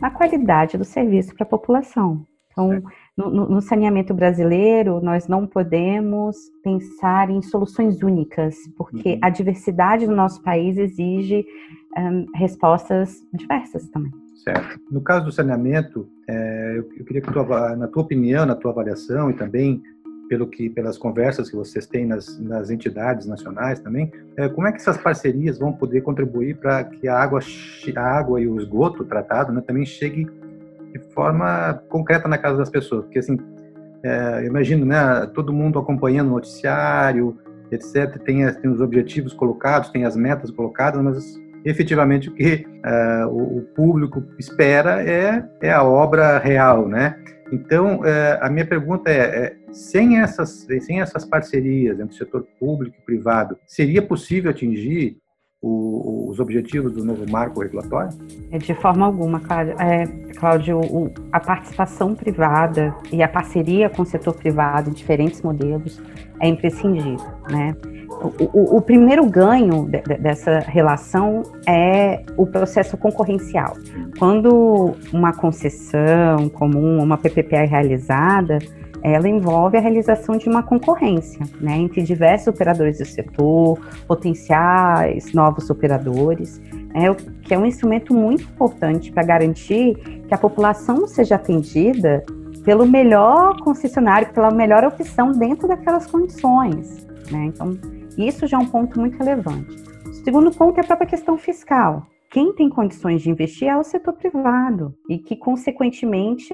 na 0.00 0.10
qualidade 0.10 0.78
do 0.78 0.84
serviço 0.84 1.34
para 1.34 1.44
a 1.44 1.48
população. 1.48 2.24
Então, 2.52 2.82
no, 3.16 3.48
no, 3.48 3.60
saneamento 3.60 4.12
brasileiro, 4.12 5.00
nós 5.00 5.28
não 5.28 5.46
podemos 5.46 6.36
pensar 6.62 7.30
em 7.30 7.40
soluções 7.40 8.02
únicas, 8.02 8.56
porque 8.76 9.14
uhum. 9.14 9.20
a 9.22 9.30
diversidade 9.30 10.06
do 10.06 10.14
nosso 10.14 10.42
país 10.42 10.76
exige 10.76 11.44
um, 11.96 12.26
respostas 12.34 13.16
diversas 13.32 13.88
também. 13.90 14.12
Certo. 14.42 14.80
No 14.90 15.00
caso 15.00 15.26
do 15.26 15.32
saneamento, 15.32 16.08
é, 16.28 16.74
eu, 16.78 16.88
eu, 16.96 17.04
queria 17.04 17.20
que, 17.20 17.32
tua, 17.32 17.76
na 17.76 17.88
tua 17.88 18.02
opinião, 18.02 18.46
na 18.46 18.54
tua 18.54 18.70
avaliação 18.70 19.30
e 19.30 19.34
também 19.34 19.82
pelo 20.28 20.46
que 20.46 20.68
pelas 20.68 20.98
conversas 20.98 21.50
que 21.50 21.56
vocês 21.56 21.86
têm 21.86 22.06
nas, 22.06 22.38
nas 22.38 22.70
entidades 22.70 23.26
nacionais 23.26 23.80
também, 23.80 24.12
é, 24.36 24.48
como 24.48 24.66
é 24.66 24.72
que 24.72 24.78
essas 24.78 24.98
parcerias 24.98 25.58
vão 25.58 25.72
poder 25.72 26.02
contribuir 26.02 26.56
para 26.56 26.84
que 26.84 27.08
a 27.08 27.18
água, 27.18 27.40
a 27.96 28.00
água 28.00 28.40
e 28.40 28.46
o 28.46 28.60
esgoto 28.60 29.04
tratado 29.04 29.52
né, 29.52 29.62
também 29.66 29.84
chegue 29.84 30.28
de 30.92 30.98
forma 31.12 31.82
concreta 31.88 32.28
na 32.28 32.38
casa 32.38 32.58
das 32.58 32.70
pessoas? 32.70 33.04
Porque 33.04 33.18
assim, 33.18 33.38
é, 34.02 34.44
imagino, 34.44 34.84
né, 34.84 35.26
todo 35.34 35.52
mundo 35.52 35.78
acompanhando 35.78 36.28
o 36.28 36.34
noticiário, 36.34 37.36
etc. 37.70 38.18
Tem, 38.22 38.52
tem 38.54 38.70
os 38.70 38.80
objetivos 38.80 39.32
colocados, 39.32 39.90
tem 39.90 40.04
as 40.04 40.16
metas 40.16 40.50
colocadas, 40.50 41.02
mas 41.02 41.38
efetivamente 41.64 42.28
o 42.28 42.32
que 42.32 42.66
uh, 42.84 43.28
o, 43.28 43.62
público 43.74 44.22
espera 44.38 45.02
é, 45.02 45.44
é 45.60 45.72
a 45.72 45.82
obra 45.82 46.38
real, 46.38 46.88
né? 46.88 47.18
Então, 47.50 48.04
é, 48.04 48.38
a 48.42 48.50
minha 48.50 48.66
pergunta 48.66 49.10
é, 49.10 49.16
é, 49.16 49.56
sem, 49.72 50.18
essas, 50.18 50.66
sem 50.80 51.00
essas 51.00 51.24
parcerias 51.24 51.98
entre 51.98 52.14
o 52.14 52.18
setor 52.18 52.46
público 52.58 52.96
e 52.98 53.04
privado, 53.04 53.58
seria 53.66 54.02
possível 54.02 54.50
atingir 54.50 55.16
o, 55.60 56.30
os 56.30 56.38
objetivos 56.38 56.92
do 56.92 57.04
novo 57.04 57.28
marco 57.30 57.60
regulatório? 57.60 58.16
É, 58.50 58.58
de 58.58 58.74
forma 58.74 59.06
alguma, 59.06 59.40
Cláudio. 59.40 59.74
É, 59.80 60.06
Cláudio 60.34 60.80
o, 60.80 61.12
a 61.32 61.40
participação 61.40 62.14
privada 62.14 62.94
e 63.12 63.22
a 63.22 63.28
parceria 63.28 63.90
com 63.90 64.02
o 64.02 64.06
setor 64.06 64.34
privado 64.34 64.90
em 64.90 64.92
diferentes 64.92 65.42
modelos 65.42 66.00
é 66.40 66.48
imprescindível, 66.48 67.26
né? 67.50 67.74
O, 68.52 68.76
o, 68.76 68.82
primeiro 68.82 69.24
ganho 69.26 69.86
de, 69.86 70.00
dessa 70.18 70.58
relação 70.58 71.42
é 71.66 72.22
o 72.36 72.46
processo 72.46 72.96
concorrencial. 72.96 73.74
Quando 74.18 74.96
uma 75.12 75.32
concessão 75.32 76.48
comum, 76.48 77.02
uma 77.02 77.16
PPP 77.16 77.54
é 77.54 77.64
realizada, 77.64 78.58
ela 79.02 79.28
envolve 79.28 79.76
a 79.76 79.80
realização 79.80 80.36
de 80.36 80.48
uma 80.48 80.62
concorrência 80.62 81.40
né, 81.60 81.76
entre 81.76 82.02
diversos 82.02 82.48
operadores 82.48 82.98
do 82.98 83.04
setor, 83.04 83.78
potenciais 84.06 85.32
novos 85.32 85.70
operadores, 85.70 86.60
né, 86.92 87.14
que 87.42 87.54
é 87.54 87.58
um 87.58 87.64
instrumento 87.64 88.12
muito 88.12 88.42
importante 88.42 89.12
para 89.12 89.22
garantir 89.22 89.94
que 90.26 90.34
a 90.34 90.38
população 90.38 91.06
seja 91.06 91.36
atendida 91.36 92.24
pelo 92.64 92.86
melhor 92.86 93.60
concessionário, 93.60 94.32
pela 94.32 94.50
melhor 94.50 94.84
opção 94.84 95.32
dentro 95.32 95.68
daquelas 95.68 96.06
condições. 96.06 97.06
Né? 97.30 97.46
Então, 97.46 97.78
isso 98.26 98.46
já 98.46 98.56
é 98.56 98.60
um 98.60 98.66
ponto 98.66 98.98
muito 98.98 99.16
relevante. 99.16 99.76
O 100.06 100.12
segundo 100.12 100.50
ponto 100.50 100.78
é 100.78 100.80
a 100.80 100.86
própria 100.86 101.08
questão 101.08 101.38
fiscal. 101.38 102.06
Quem 102.30 102.52
tem 102.52 102.68
condições 102.68 103.22
de 103.22 103.30
investir 103.30 103.68
é 103.68 103.76
o 103.76 103.84
setor 103.84 104.14
privado 104.14 104.94
e 105.08 105.18
que, 105.18 105.36
consequentemente, 105.36 106.52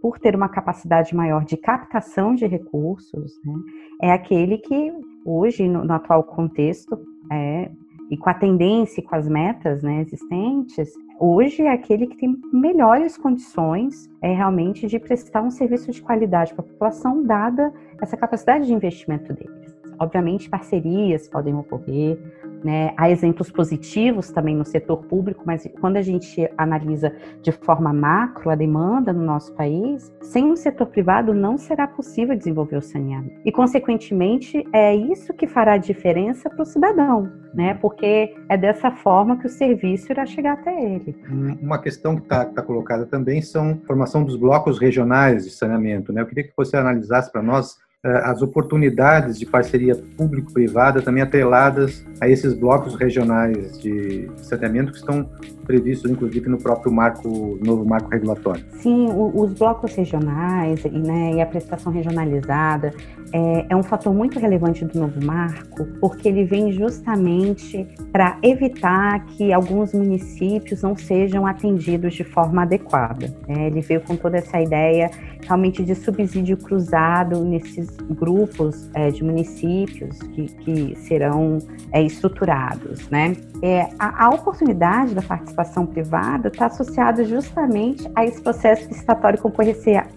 por 0.00 0.18
ter 0.18 0.34
uma 0.34 0.48
capacidade 0.48 1.14
maior 1.14 1.44
de 1.44 1.56
captação 1.56 2.34
de 2.34 2.44
recursos, 2.46 3.40
né, 3.44 3.54
é 4.02 4.12
aquele 4.12 4.58
que 4.58 4.92
hoje, 5.24 5.68
no, 5.68 5.84
no 5.84 5.92
atual 5.92 6.24
contexto, 6.24 6.98
é, 7.30 7.70
e 8.10 8.16
com 8.16 8.28
a 8.28 8.34
tendência 8.34 9.00
e 9.00 9.04
com 9.04 9.14
as 9.14 9.28
metas 9.28 9.82
né, 9.82 10.00
existentes, 10.00 10.92
hoje 11.20 11.62
é 11.62 11.72
aquele 11.72 12.06
que 12.06 12.16
tem 12.16 12.36
melhores 12.52 13.16
condições 13.16 14.10
é, 14.20 14.34
realmente 14.34 14.86
de 14.86 14.98
prestar 14.98 15.40
um 15.40 15.50
serviço 15.50 15.90
de 15.92 16.02
qualidade 16.02 16.52
para 16.52 16.64
a 16.64 16.68
população, 16.68 17.22
dada 17.22 17.72
essa 18.00 18.16
capacidade 18.16 18.66
de 18.66 18.74
investimento 18.74 19.32
deles. 19.32 19.61
Obviamente, 20.02 20.50
parcerias 20.50 21.28
podem 21.28 21.54
ocorrer, 21.54 22.18
né? 22.64 22.92
Há 22.96 23.08
exemplos 23.08 23.52
positivos 23.52 24.32
também 24.32 24.56
no 24.56 24.64
setor 24.64 24.96
público, 25.04 25.44
mas 25.46 25.64
quando 25.80 25.96
a 25.96 26.02
gente 26.02 26.50
analisa 26.58 27.14
de 27.40 27.52
forma 27.52 27.92
macro 27.92 28.50
a 28.50 28.56
demanda 28.56 29.12
no 29.12 29.22
nosso 29.22 29.54
país, 29.54 30.12
sem 30.20 30.44
um 30.50 30.56
setor 30.56 30.86
privado 30.86 31.32
não 31.32 31.56
será 31.56 31.86
possível 31.86 32.36
desenvolver 32.36 32.78
o 32.78 32.82
saneamento. 32.82 33.40
E, 33.44 33.52
consequentemente, 33.52 34.66
é 34.72 34.92
isso 34.92 35.32
que 35.34 35.46
fará 35.46 35.76
diferença 35.76 36.50
para 36.50 36.62
o 36.62 36.66
cidadão, 36.66 37.30
né? 37.54 37.74
porque 37.74 38.34
é 38.48 38.56
dessa 38.56 38.90
forma 38.90 39.38
que 39.38 39.46
o 39.46 39.50
serviço 39.50 40.10
irá 40.10 40.26
chegar 40.26 40.54
até 40.54 40.84
ele. 40.84 41.16
Uma 41.62 41.80
questão 41.80 42.16
que 42.16 42.22
está 42.22 42.44
tá 42.44 42.60
colocada 42.60 43.06
também 43.06 43.40
são 43.40 43.78
a 43.80 43.86
formação 43.86 44.24
dos 44.24 44.34
blocos 44.34 44.80
regionais 44.80 45.44
de 45.44 45.52
saneamento. 45.52 46.12
Né? 46.12 46.22
Eu 46.22 46.26
queria 46.26 46.42
que 46.42 46.52
você 46.56 46.76
analisasse 46.76 47.30
para 47.30 47.40
nós 47.40 47.76
as 48.04 48.42
oportunidades 48.42 49.38
de 49.38 49.46
parceria 49.46 49.94
público-privada 50.16 51.00
também 51.00 51.22
atreladas 51.22 52.04
a 52.20 52.28
esses 52.28 52.52
blocos 52.52 52.96
regionais 52.96 53.78
de 53.78 54.28
saneamento 54.38 54.90
que 54.90 54.98
estão 54.98 55.28
previstos, 55.64 56.10
inclusive, 56.10 56.48
no 56.48 56.58
próprio 56.58 56.92
marco, 56.92 57.58
novo 57.64 57.84
marco 57.84 58.10
regulatório. 58.10 58.64
Sim, 58.80 59.06
os 59.08 59.52
blocos 59.52 59.94
regionais 59.94 60.82
né, 60.84 61.34
e 61.34 61.40
a 61.40 61.46
prestação 61.46 61.92
regionalizada 61.92 62.92
é, 63.32 63.66
é 63.70 63.76
um 63.76 63.82
fator 63.82 64.14
muito 64.14 64.38
relevante 64.38 64.84
do 64.84 64.98
novo 64.98 65.24
marco, 65.24 65.86
porque 66.00 66.28
ele 66.28 66.44
vem 66.44 66.72
justamente 66.72 67.86
para 68.12 68.38
evitar 68.42 69.24
que 69.26 69.52
alguns 69.52 69.92
municípios 69.92 70.82
não 70.82 70.96
sejam 70.96 71.46
atendidos 71.46 72.14
de 72.14 72.24
forma 72.24 72.62
adequada. 72.62 73.34
É, 73.48 73.66
ele 73.66 73.80
veio 73.80 74.00
com 74.00 74.16
toda 74.16 74.38
essa 74.38 74.60
ideia 74.60 75.10
realmente 75.46 75.82
de 75.82 75.94
subsídio 75.94 76.56
cruzado 76.56 77.44
nesses 77.44 77.96
grupos 77.96 78.90
é, 78.94 79.10
de 79.10 79.24
municípios 79.24 80.18
que, 80.18 80.46
que 80.46 80.96
serão 80.96 81.58
é, 81.90 82.02
estruturados, 82.02 83.08
né? 83.10 83.34
É, 83.62 83.88
a, 83.96 84.26
a, 84.26 84.30
oportunidade 84.30 85.14
da 85.14 85.22
participação 85.22 85.86
privada 85.86 86.48
está 86.48 86.66
associada 86.66 87.24
justamente 87.24 88.10
a 88.16 88.24
esse 88.24 88.42
processo 88.42 88.88
licitatório 88.88 89.38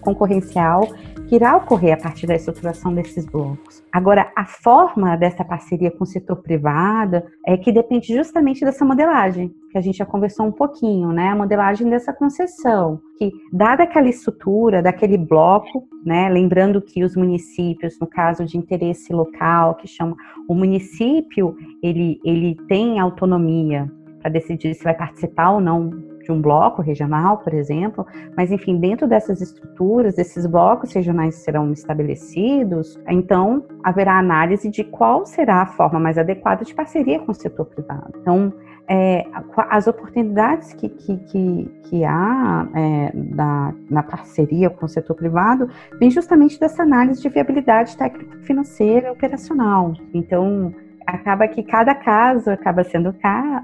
concorrencial 0.00 0.88
que 1.28 1.36
irá 1.36 1.56
ocorrer 1.56 1.94
a 1.94 1.96
partir 1.96 2.26
da 2.26 2.34
estruturação 2.34 2.92
desses 2.92 3.24
blocos. 3.24 3.84
Agora, 3.92 4.32
a 4.36 4.44
forma 4.44 5.16
dessa 5.16 5.44
parceria 5.44 5.92
com 5.92 6.02
o 6.02 6.06
setor 6.06 6.42
privado 6.42 7.22
é 7.46 7.56
que 7.56 7.70
depende 7.70 8.12
justamente 8.12 8.64
dessa 8.64 8.84
modelagem, 8.84 9.54
que 9.76 9.78
a 9.78 9.82
gente 9.82 9.98
já 9.98 10.06
conversou 10.06 10.46
um 10.46 10.52
pouquinho, 10.52 11.12
né? 11.12 11.28
A 11.28 11.36
modelagem 11.36 11.88
dessa 11.90 12.10
concessão, 12.10 12.98
que 13.18 13.30
dada 13.52 13.82
aquela 13.82 14.08
estrutura, 14.08 14.82
daquele 14.82 15.18
bloco, 15.18 15.86
né? 16.02 16.30
Lembrando 16.30 16.80
que 16.80 17.04
os 17.04 17.14
municípios, 17.14 18.00
no 18.00 18.06
caso 18.06 18.46
de 18.46 18.56
interesse 18.56 19.12
local, 19.12 19.74
que 19.74 19.86
chama 19.86 20.16
o 20.48 20.54
município, 20.54 21.54
ele, 21.82 22.18
ele 22.24 22.56
tem 22.66 22.98
autonomia 22.98 23.92
para 24.22 24.30
decidir 24.30 24.74
se 24.74 24.82
vai 24.82 24.94
participar 24.94 25.50
ou 25.50 25.60
não 25.60 25.90
de 26.22 26.32
um 26.32 26.40
bloco 26.40 26.82
regional, 26.82 27.38
por 27.38 27.54
exemplo, 27.54 28.04
mas 28.36 28.50
enfim, 28.50 28.78
dentro 28.80 29.06
dessas 29.06 29.40
estruturas, 29.40 30.16
desses 30.16 30.44
blocos 30.46 30.92
regionais 30.92 31.36
serão 31.36 31.70
estabelecidos, 31.70 32.98
então 33.08 33.62
haverá 33.84 34.18
análise 34.18 34.68
de 34.68 34.82
qual 34.82 35.24
será 35.24 35.62
a 35.62 35.66
forma 35.66 36.00
mais 36.00 36.18
adequada 36.18 36.64
de 36.64 36.74
parceria 36.74 37.20
com 37.20 37.30
o 37.30 37.34
setor 37.34 37.66
privado. 37.66 38.12
Então, 38.20 38.52
é, 38.88 39.24
as 39.68 39.86
oportunidades 39.86 40.72
que, 40.72 40.88
que, 40.88 41.16
que, 41.16 41.70
que 41.84 42.04
há 42.04 42.68
é, 42.74 43.10
da, 43.14 43.74
na 43.90 44.02
parceria 44.02 44.70
com 44.70 44.86
o 44.86 44.88
setor 44.88 45.14
privado 45.14 45.68
vem 45.98 46.10
justamente 46.10 46.58
dessa 46.58 46.82
análise 46.82 47.20
de 47.20 47.28
viabilidade 47.28 47.96
técnico 47.96 48.38
financeira 48.38 49.08
e 49.08 49.10
operacional. 49.10 49.94
Então, 50.14 50.72
acaba 51.06 51.46
que 51.46 51.62
cada 51.62 51.94
caso 51.94 52.50
acaba 52.50 52.82
sendo 52.82 53.14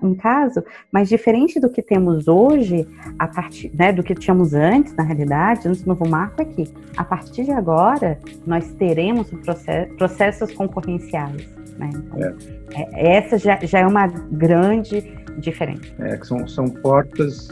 um 0.02 0.14
caso, 0.14 0.62
mas 0.92 1.08
diferente 1.08 1.58
do 1.58 1.68
que 1.68 1.82
temos 1.82 2.28
hoje, 2.28 2.86
a 3.18 3.26
partir, 3.26 3.72
né, 3.74 3.92
do 3.92 4.02
que 4.02 4.14
tínhamos 4.14 4.54
antes, 4.54 4.94
na 4.94 5.02
realidade, 5.02 5.66
antes 5.66 5.82
do 5.82 5.88
novo 5.88 6.08
marco 6.08 6.40
é 6.40 6.44
que, 6.44 6.72
a 6.96 7.04
partir 7.04 7.44
de 7.44 7.50
agora, 7.50 8.18
nós 8.46 8.72
teremos 8.74 9.28
processo, 9.30 9.94
processos 9.96 10.52
concorrenciais. 10.52 11.61
Né? 11.78 11.90
Então, 11.94 12.22
é. 12.22 12.34
É, 12.74 13.16
essa 13.16 13.38
já, 13.38 13.58
já 13.62 13.80
é 13.80 13.86
uma 13.86 14.06
grande 14.06 15.02
diferença. 15.38 15.82
É, 15.98 16.16
que 16.16 16.26
são, 16.26 16.46
são 16.46 16.66
portas, 16.66 17.48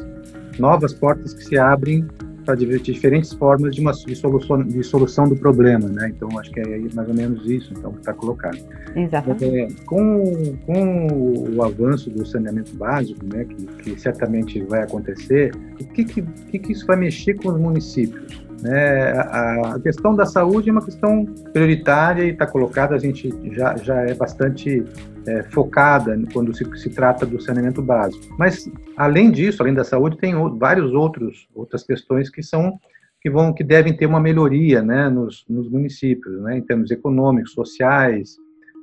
novas 0.58 0.92
portas 0.92 1.34
que 1.34 1.44
se 1.44 1.58
abrem 1.58 2.06
para 2.44 2.54
diferentes 2.54 3.32
formas 3.32 3.74
de 3.74 3.80
uma 3.80 3.92
de 3.92 4.14
solução, 4.14 4.62
de 4.62 4.82
solução 4.82 5.28
do 5.28 5.36
problema, 5.36 5.88
né? 5.88 6.10
Então 6.14 6.28
acho 6.38 6.50
que 6.50 6.60
é 6.60 6.78
mais 6.94 7.08
ou 7.08 7.14
menos 7.14 7.48
isso 7.48 7.72
então 7.76 7.92
que 7.92 8.00
está 8.00 8.12
colocado. 8.12 8.58
Exatamente. 8.96 9.44
É, 9.44 9.68
com, 9.84 10.56
com 10.66 11.06
o 11.54 11.62
avanço 11.62 12.10
do 12.10 12.26
saneamento 12.26 12.74
básico, 12.76 13.24
né, 13.32 13.44
que, 13.44 13.66
que 13.66 14.00
certamente 14.00 14.60
vai 14.64 14.82
acontecer, 14.82 15.54
o 15.80 15.84
que 15.84 16.04
que, 16.04 16.22
que 16.22 16.58
que 16.58 16.72
isso 16.72 16.86
vai 16.86 16.96
mexer 16.96 17.34
com 17.34 17.50
os 17.50 17.60
municípios? 17.60 18.49
Né? 18.62 19.12
A, 19.12 19.78
questão 19.82 20.14
da 20.14 20.26
saúde 20.26 20.68
é 20.68 20.72
uma 20.72 20.84
questão 20.84 21.24
prioritária 21.52 22.24
e 22.24 22.30
está 22.30 22.46
colocada, 22.46 22.94
a 22.94 22.98
gente 22.98 23.32
já, 23.52 23.76
já 23.76 23.96
é 24.02 24.14
bastante 24.14 24.84
é, 25.26 25.42
focada 25.44 26.18
quando 26.32 26.54
se, 26.54 26.64
se, 26.78 26.90
trata 26.90 27.24
do 27.24 27.40
saneamento 27.40 27.80
básico. 27.80 28.34
Mas, 28.38 28.70
além 28.96 29.30
disso, 29.30 29.62
além 29.62 29.74
da 29.74 29.84
saúde, 29.84 30.18
tem 30.18 30.34
o, 30.34 30.56
vários 30.56 30.92
outros 30.92 31.48
outras 31.54 31.82
questões 31.82 32.28
que 32.30 32.42
são 32.42 32.78
que 33.22 33.30
vão 33.30 33.52
que 33.52 33.62
devem 33.62 33.94
ter 33.94 34.06
uma 34.06 34.20
melhoria 34.20 34.82
né, 34.82 35.08
nos, 35.08 35.44
nos 35.48 35.70
municípios, 35.70 36.40
né, 36.42 36.56
em 36.56 36.62
termos 36.62 36.90
econômicos, 36.90 37.52
sociais, 37.52 38.36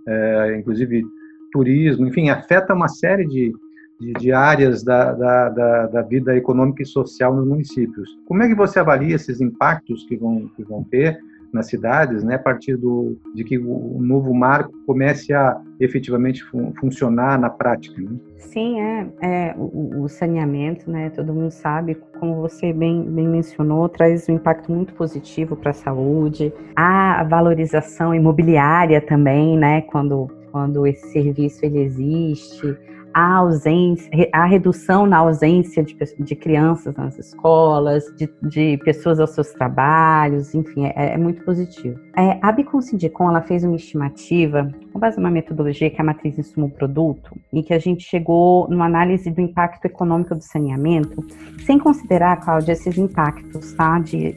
é, 0.08 0.58
inclusive 0.60 1.04
turismo, 1.52 2.08
enfim, 2.08 2.30
afeta 2.30 2.74
uma 2.74 2.88
série 2.88 3.26
de, 3.26 3.52
de, 4.00 4.14
de 4.14 4.32
áreas 4.32 4.84
da, 4.84 5.12
da, 5.12 5.50
da, 5.50 5.88
da, 5.88 6.02
vida 6.02 6.36
econômica 6.36 6.84
e 6.84 6.86
social 6.86 7.36
nos 7.36 7.48
municípios. 7.48 8.10
Como 8.26 8.44
é 8.44 8.48
que 8.48 8.56
você 8.56 8.80
avalia 8.80 9.16
esses 9.16 9.42
impactos 9.42 10.04
que 10.06 10.16
vão, 10.16 10.50
que 10.56 10.64
vão 10.64 10.84
ter 10.84 11.20
nas 11.52 11.68
cidades, 11.68 12.24
né, 12.24 12.36
a 12.36 12.40
partir 12.40 12.76
do, 12.76 13.18
de 13.34 13.44
que 13.44 13.58
o 13.58 13.98
novo 14.02 14.34
marco 14.34 14.72
comece 14.86 15.34
a 15.34 15.60
efetivamente 15.80 16.44
fun 16.44 16.74
funcionar 16.80 17.40
na 17.40 17.50
prática? 17.50 18.00
Né? 18.02 18.18
Sim, 18.38 18.82
é, 18.82 19.08
é 19.22 19.56
o, 19.58 20.04
o, 20.04 20.10
saneamento, 20.10 20.90
né, 20.92 21.10
todo 21.10 21.34
mundo 21.34 21.52
sabe, 21.52 21.96
como 22.20 22.36
você 22.36 22.74
bem, 22.74 23.04
bem 23.04 23.28
mencionou, 23.28 23.88
traz 23.88 24.28
um 24.28 24.34
impacto 24.34 24.72
muito 24.72 24.94
positivo 24.94 25.56
para 25.56 25.72
a 25.72 25.74
saúde, 25.74 26.54
a 26.76 27.24
valorização 27.24 28.14
imobiliária 28.14 29.00
também, 29.02 29.58
né, 29.58 29.82
quando, 29.82 30.30
quando 30.52 30.86
esse 30.86 31.12
serviço 31.12 31.66
ele 31.66 31.80
existe, 31.80 32.78
a 33.18 33.38
ausência, 33.38 34.12
a 34.32 34.46
redução 34.46 35.08
na 35.08 35.18
ausência 35.18 35.84
de, 35.84 35.98
de 36.20 36.36
crianças 36.36 36.96
nas 36.96 37.18
escolas, 37.18 38.04
de, 38.16 38.30
de, 38.44 38.78
pessoas 38.86 39.20
aos 39.20 39.32
seus 39.32 39.52
trabalhos, 39.54 40.54
enfim, 40.54 40.86
é, 40.86 41.14
é 41.14 41.18
muito 41.18 41.44
positivo. 41.44 42.00
É, 42.16 42.38
a 42.44 42.52
Bicom 42.52 42.80
Sindicom, 42.80 43.28
ela 43.28 43.42
fez 43.42 43.64
uma 43.64 43.76
estimativa 43.76 44.72
com 44.94 45.00
base 45.00 45.18
numa 45.18 45.32
metodologia 45.32 45.90
que 45.90 45.98
é 45.98 46.02
a 46.02 46.04
matriz 46.04 46.38
insumo-produto, 46.38 47.36
em 47.52 47.64
que 47.64 47.74
a 47.74 47.80
gente 47.80 48.04
chegou 48.04 48.68
numa 48.68 48.86
análise 48.86 49.30
do 49.30 49.42
impacto 49.42 49.86
econômico 49.86 50.36
do 50.36 50.42
saneamento, 50.44 51.24
sem 51.66 51.78
considerar, 51.78 52.38
Cláudia, 52.38 52.74
esses 52.74 52.98
impactos 52.98 53.74
tá, 53.74 54.00
de, 54.00 54.34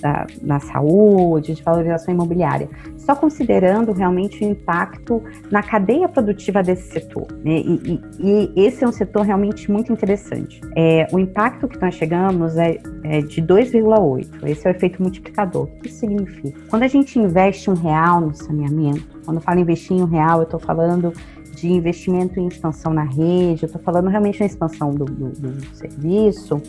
da, 0.00 0.26
na 0.42 0.60
saúde, 0.60 1.54
de 1.54 1.62
valorização 1.62 2.14
imobiliária, 2.14 2.68
só 2.96 3.14
considerando 3.14 3.92
realmente 3.92 4.44
o 4.44 4.48
impacto 4.48 5.22
na 5.50 5.62
cadeia 5.62 6.08
produtiva 6.08 6.62
desse 6.62 6.92
setor. 6.92 7.26
Né? 7.44 7.60
E, 7.60 8.00
e, 8.20 8.21
e, 8.22 8.52
esse 8.54 8.84
é 8.84 8.88
um 8.88 8.92
setor 8.92 9.22
realmente 9.22 9.70
muito 9.70 9.92
interessante. 9.92 10.60
É, 10.76 11.08
o 11.12 11.18
impacto 11.18 11.66
que 11.66 11.80
nós 11.80 11.94
chegamos 11.94 12.56
é, 12.56 12.78
é 13.02 13.20
de 13.20 13.42
2,8. 13.42 14.48
Esse 14.48 14.66
é 14.66 14.70
o 14.70 14.74
efeito 14.74 15.02
multiplicador. 15.02 15.64
O 15.64 15.80
que 15.80 15.88
isso 15.88 15.98
significa? 15.98 16.58
Quando 16.70 16.84
a 16.84 16.88
gente 16.88 17.18
investe 17.18 17.68
um 17.68 17.74
real 17.74 18.20
no 18.20 18.34
saneamento, 18.34 19.20
quando 19.24 19.38
eu 19.38 19.42
falo 19.42 19.58
investir 19.58 19.96
em 19.96 20.02
um 20.02 20.06
real, 20.06 20.38
eu 20.38 20.44
estou 20.44 20.60
falando 20.60 21.12
de 21.56 21.70
investimento 21.70 22.40
em 22.40 22.46
expansão 22.46 22.94
na 22.94 23.04
rede, 23.04 23.64
eu 23.64 23.66
estou 23.66 23.80
falando 23.82 24.08
realmente 24.08 24.40
na 24.40 24.46
expansão 24.46 24.94
do, 24.94 25.04
do, 25.04 25.28
do, 25.30 25.76
serviço, 25.76 26.60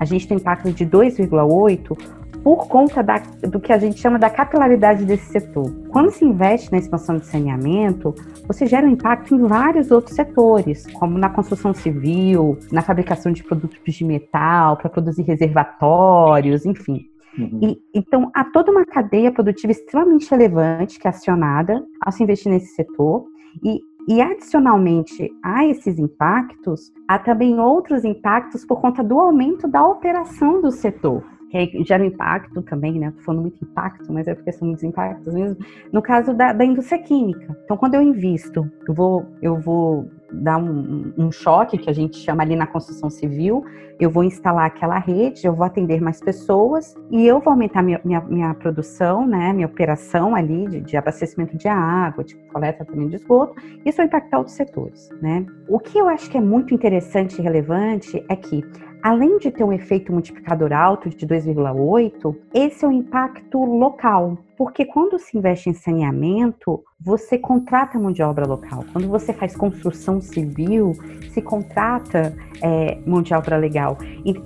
a 0.00 0.04
gente 0.04 0.26
tem 0.26 0.36
impacto 0.36 0.72
de 0.72 0.84
2,8 0.84 1.96
por 2.44 2.68
conta 2.68 3.02
da, 3.02 3.18
do 3.48 3.58
que 3.58 3.72
a 3.72 3.78
gente 3.78 3.98
chama 3.98 4.18
da 4.18 4.28
capilaridade 4.28 5.06
desse 5.06 5.32
setor. 5.32 5.74
Quando 5.88 6.10
se 6.10 6.26
investe 6.26 6.70
na 6.70 6.76
expansão 6.76 7.16
de 7.16 7.24
saneamento, 7.24 8.14
você 8.46 8.66
gera 8.66 8.86
um 8.86 8.90
impacto 8.90 9.34
em 9.34 9.46
vários 9.46 9.90
outros 9.90 10.14
setores, 10.14 10.86
como 10.92 11.16
na 11.16 11.30
construção 11.30 11.72
civil, 11.72 12.58
na 12.70 12.82
fabricação 12.82 13.32
de 13.32 13.42
produtos 13.42 13.94
de 13.94 14.04
metal, 14.04 14.76
para 14.76 14.90
produzir 14.90 15.22
reservatórios, 15.22 16.66
enfim. 16.66 17.06
Uhum. 17.38 17.60
E, 17.62 17.78
então, 17.94 18.30
há 18.34 18.44
toda 18.44 18.70
uma 18.70 18.84
cadeia 18.84 19.32
produtiva 19.32 19.72
extremamente 19.72 20.30
relevante 20.30 20.98
que 20.98 21.06
é 21.06 21.10
acionada 21.10 21.82
ao 22.04 22.12
se 22.12 22.22
investir 22.22 22.52
nesse 22.52 22.74
setor. 22.74 23.24
E, 23.64 23.80
e, 24.06 24.20
adicionalmente 24.20 25.30
a 25.42 25.64
esses 25.64 25.98
impactos, 25.98 26.92
há 27.08 27.18
também 27.18 27.58
outros 27.58 28.04
impactos 28.04 28.66
por 28.66 28.82
conta 28.82 29.02
do 29.02 29.18
aumento 29.18 29.66
da 29.66 29.86
operação 29.86 30.60
do 30.60 30.70
setor 30.70 31.24
que 31.54 31.84
gera 31.84 32.02
um 32.02 32.06
impacto 32.06 32.62
também, 32.62 32.98
né? 32.98 33.08
Estou 33.08 33.24
falando 33.24 33.42
muito 33.42 33.64
impacto, 33.64 34.12
mas 34.12 34.26
é 34.26 34.34
porque 34.34 34.50
são 34.50 34.66
muitos 34.66 34.82
impactos 34.82 35.32
mesmo. 35.32 35.56
No 35.92 36.02
caso 36.02 36.34
da, 36.34 36.52
da 36.52 36.64
indústria 36.64 37.00
química. 37.00 37.56
Então, 37.64 37.76
quando 37.76 37.94
eu 37.94 38.02
invisto, 38.02 38.68
eu 38.88 38.94
vou, 38.94 39.26
eu 39.40 39.60
vou 39.60 40.08
dar 40.32 40.58
um, 40.58 41.12
um, 41.16 41.30
choque, 41.30 41.78
que 41.78 41.88
a 41.88 41.92
gente 41.92 42.16
chama 42.16 42.42
ali 42.42 42.56
na 42.56 42.66
construção 42.66 43.08
civil, 43.08 43.64
eu 44.00 44.10
vou 44.10 44.24
instalar 44.24 44.66
aquela 44.66 44.98
rede, 44.98 45.46
eu 45.46 45.54
vou 45.54 45.64
atender 45.64 46.00
mais 46.00 46.20
pessoas 46.20 46.94
e 47.10 47.24
eu 47.24 47.40
vou 47.40 47.52
aumentar 47.52 47.82
minha, 47.82 48.00
minha, 48.04 48.20
minha 48.22 48.54
produção, 48.54 49.26
né, 49.26 49.52
minha 49.52 49.66
operação 49.66 50.34
ali 50.34 50.66
de, 50.66 50.80
de, 50.80 50.96
abastecimento 50.96 51.56
de 51.56 51.68
água, 51.68 52.24
de 52.24 52.34
coleta 52.52 52.84
também 52.84 53.08
de 53.08 53.16
esgoto, 53.16 53.54
isso 53.84 53.98
vai 53.98 54.06
impactar 54.06 54.38
outros 54.38 54.56
setores, 54.56 55.08
né. 55.22 55.46
O 55.68 55.78
que 55.78 55.98
eu 55.98 56.08
acho 56.08 56.28
que 56.28 56.36
é 56.36 56.40
muito 56.40 56.74
interessante 56.74 57.38
e 57.38 57.42
relevante 57.42 58.24
é 58.28 58.34
que 58.34 58.64
além 59.04 59.36
de 59.36 59.50
ter 59.50 59.62
um 59.62 59.70
efeito 59.70 60.10
multiplicador 60.10 60.72
alto 60.72 61.10
de 61.10 61.26
2,8, 61.26 62.34
esse 62.54 62.86
é 62.86 62.88
o 62.88 62.90
impacto 62.90 63.62
local. 63.62 64.38
Porque 64.56 64.86
quando 64.86 65.18
se 65.18 65.36
investe 65.36 65.68
em 65.68 65.74
saneamento, 65.74 66.82
você 66.98 67.36
contrata 67.36 67.98
mão 67.98 68.10
de 68.10 68.22
obra 68.22 68.46
local. 68.46 68.82
Quando 68.94 69.06
você 69.06 69.34
faz 69.34 69.54
construção 69.54 70.22
civil, 70.22 70.94
se 71.30 71.42
contrata 71.42 72.34
é, 72.62 72.98
mão 73.06 73.20
de 73.20 73.34
obra 73.34 73.58
legal, 73.58 73.98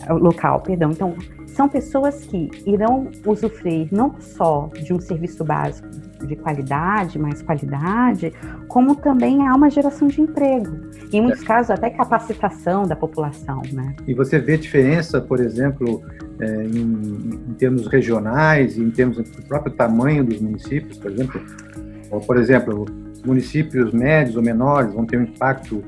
local, 0.09 0.61
perdão. 0.61 0.91
Então, 0.91 1.15
são 1.49 1.69
pessoas 1.69 2.25
que 2.25 2.51
irão 2.67 3.11
usufruir 3.27 3.89
não 3.91 4.15
só 4.21 4.71
de 4.83 4.93
um 4.93 5.01
serviço 5.01 5.45
básico 5.45 5.89
de 6.27 6.35
qualidade, 6.37 7.19
mais 7.19 7.43
qualidade, 7.43 8.33
como 8.67 8.97
também 8.97 9.47
há 9.47 9.55
uma 9.55 9.71
geração 9.71 10.09
de 10.09 10.21
emprego. 10.21 10.89
Em 11.13 11.23
muitos 11.23 11.43
é. 11.43 11.47
casos, 11.47 11.71
até 11.71 11.91
capacitação 11.91 12.87
da 12.87 12.97
população. 12.97 13.63
Né? 13.73 13.95
E 14.07 14.15
você 14.15 14.39
vê 14.39 14.57
diferença, 14.57 15.21
por 15.21 15.41
exemplo, 15.41 16.03
é, 16.41 16.65
em, 16.65 17.41
em, 17.49 17.55
termos 17.55 17.87
regionais 17.87 18.77
e 18.77 18.83
em 18.83 18.91
termos 18.91 19.19
do 19.19 19.43
próprio 19.47 19.73
tamanho 19.73 20.25
dos 20.25 20.41
municípios, 20.41 20.99
por 20.99 21.11
exemplo? 21.11 21.41
Ou, 22.11 22.21
por 22.21 22.37
exemplo, 22.37 22.85
municípios 23.25 23.93
médios 23.93 24.37
ou 24.37 24.43
menores 24.43 24.93
vão 24.93 25.05
ter 25.05 25.19
um 25.19 25.23
impacto 25.23 25.83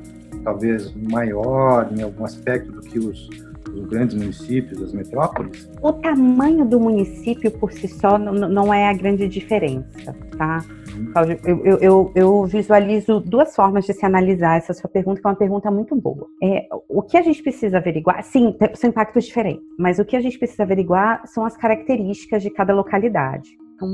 talvez 0.45 0.95
maior 0.95 1.91
em 1.93 2.03
algum 2.03 2.25
aspecto 2.25 2.73
do 2.73 2.81
que 2.81 2.99
os 2.99 3.29
os 3.75 3.87
grandes 3.87 4.17
municípios, 4.17 4.83
as 4.83 4.93
metrópoles? 4.93 5.71
O 5.83 5.93
tamanho 5.93 6.65
do 6.65 6.81
município 6.81 7.51
por 7.51 7.73
si 7.73 7.89
só 7.89 8.19
não, 8.19 8.33
não 8.33 8.75
é 8.75 8.89
a 8.89 8.93
grande 8.93 9.29
diferença, 9.29 10.15
tá? 10.37 10.65
Uhum. 10.95 11.13
Eu, 11.45 11.65
eu, 11.65 11.79
eu, 11.79 12.13
eu, 12.15 12.45
visualizo 12.45 13.21
duas 13.21 13.55
formas 13.55 13.85
de 13.85 13.93
se 13.93 14.05
analisar 14.05 14.59
essa 14.59 14.75
sua 14.75 14.91
pergunta, 14.91 15.21
que 15.21 15.27
é 15.27 15.31
uma 15.31 15.37
pergunta 15.37 15.71
muito 15.71 15.95
boa. 15.95 16.27
É, 16.43 16.69
o 16.89 17.03
que 17.03 17.17
a 17.17 17.23
gente 17.23 17.43
precisa 17.43 17.79
averiguar, 17.79 18.23
sim, 18.23 18.57
são 18.75 18.91
impactos 18.91 19.25
diferentes, 19.25 19.65
mas 19.79 19.99
o 19.99 20.05
que 20.05 20.17
a 20.17 20.21
gente 20.21 20.39
precisa 20.39 20.63
averiguar 20.63 21.23
são 21.27 21.45
as 21.45 21.57
características 21.57 22.43
de 22.43 22.51
cada 22.51 22.75
localidade. 22.75 23.51
Então, 23.75 23.89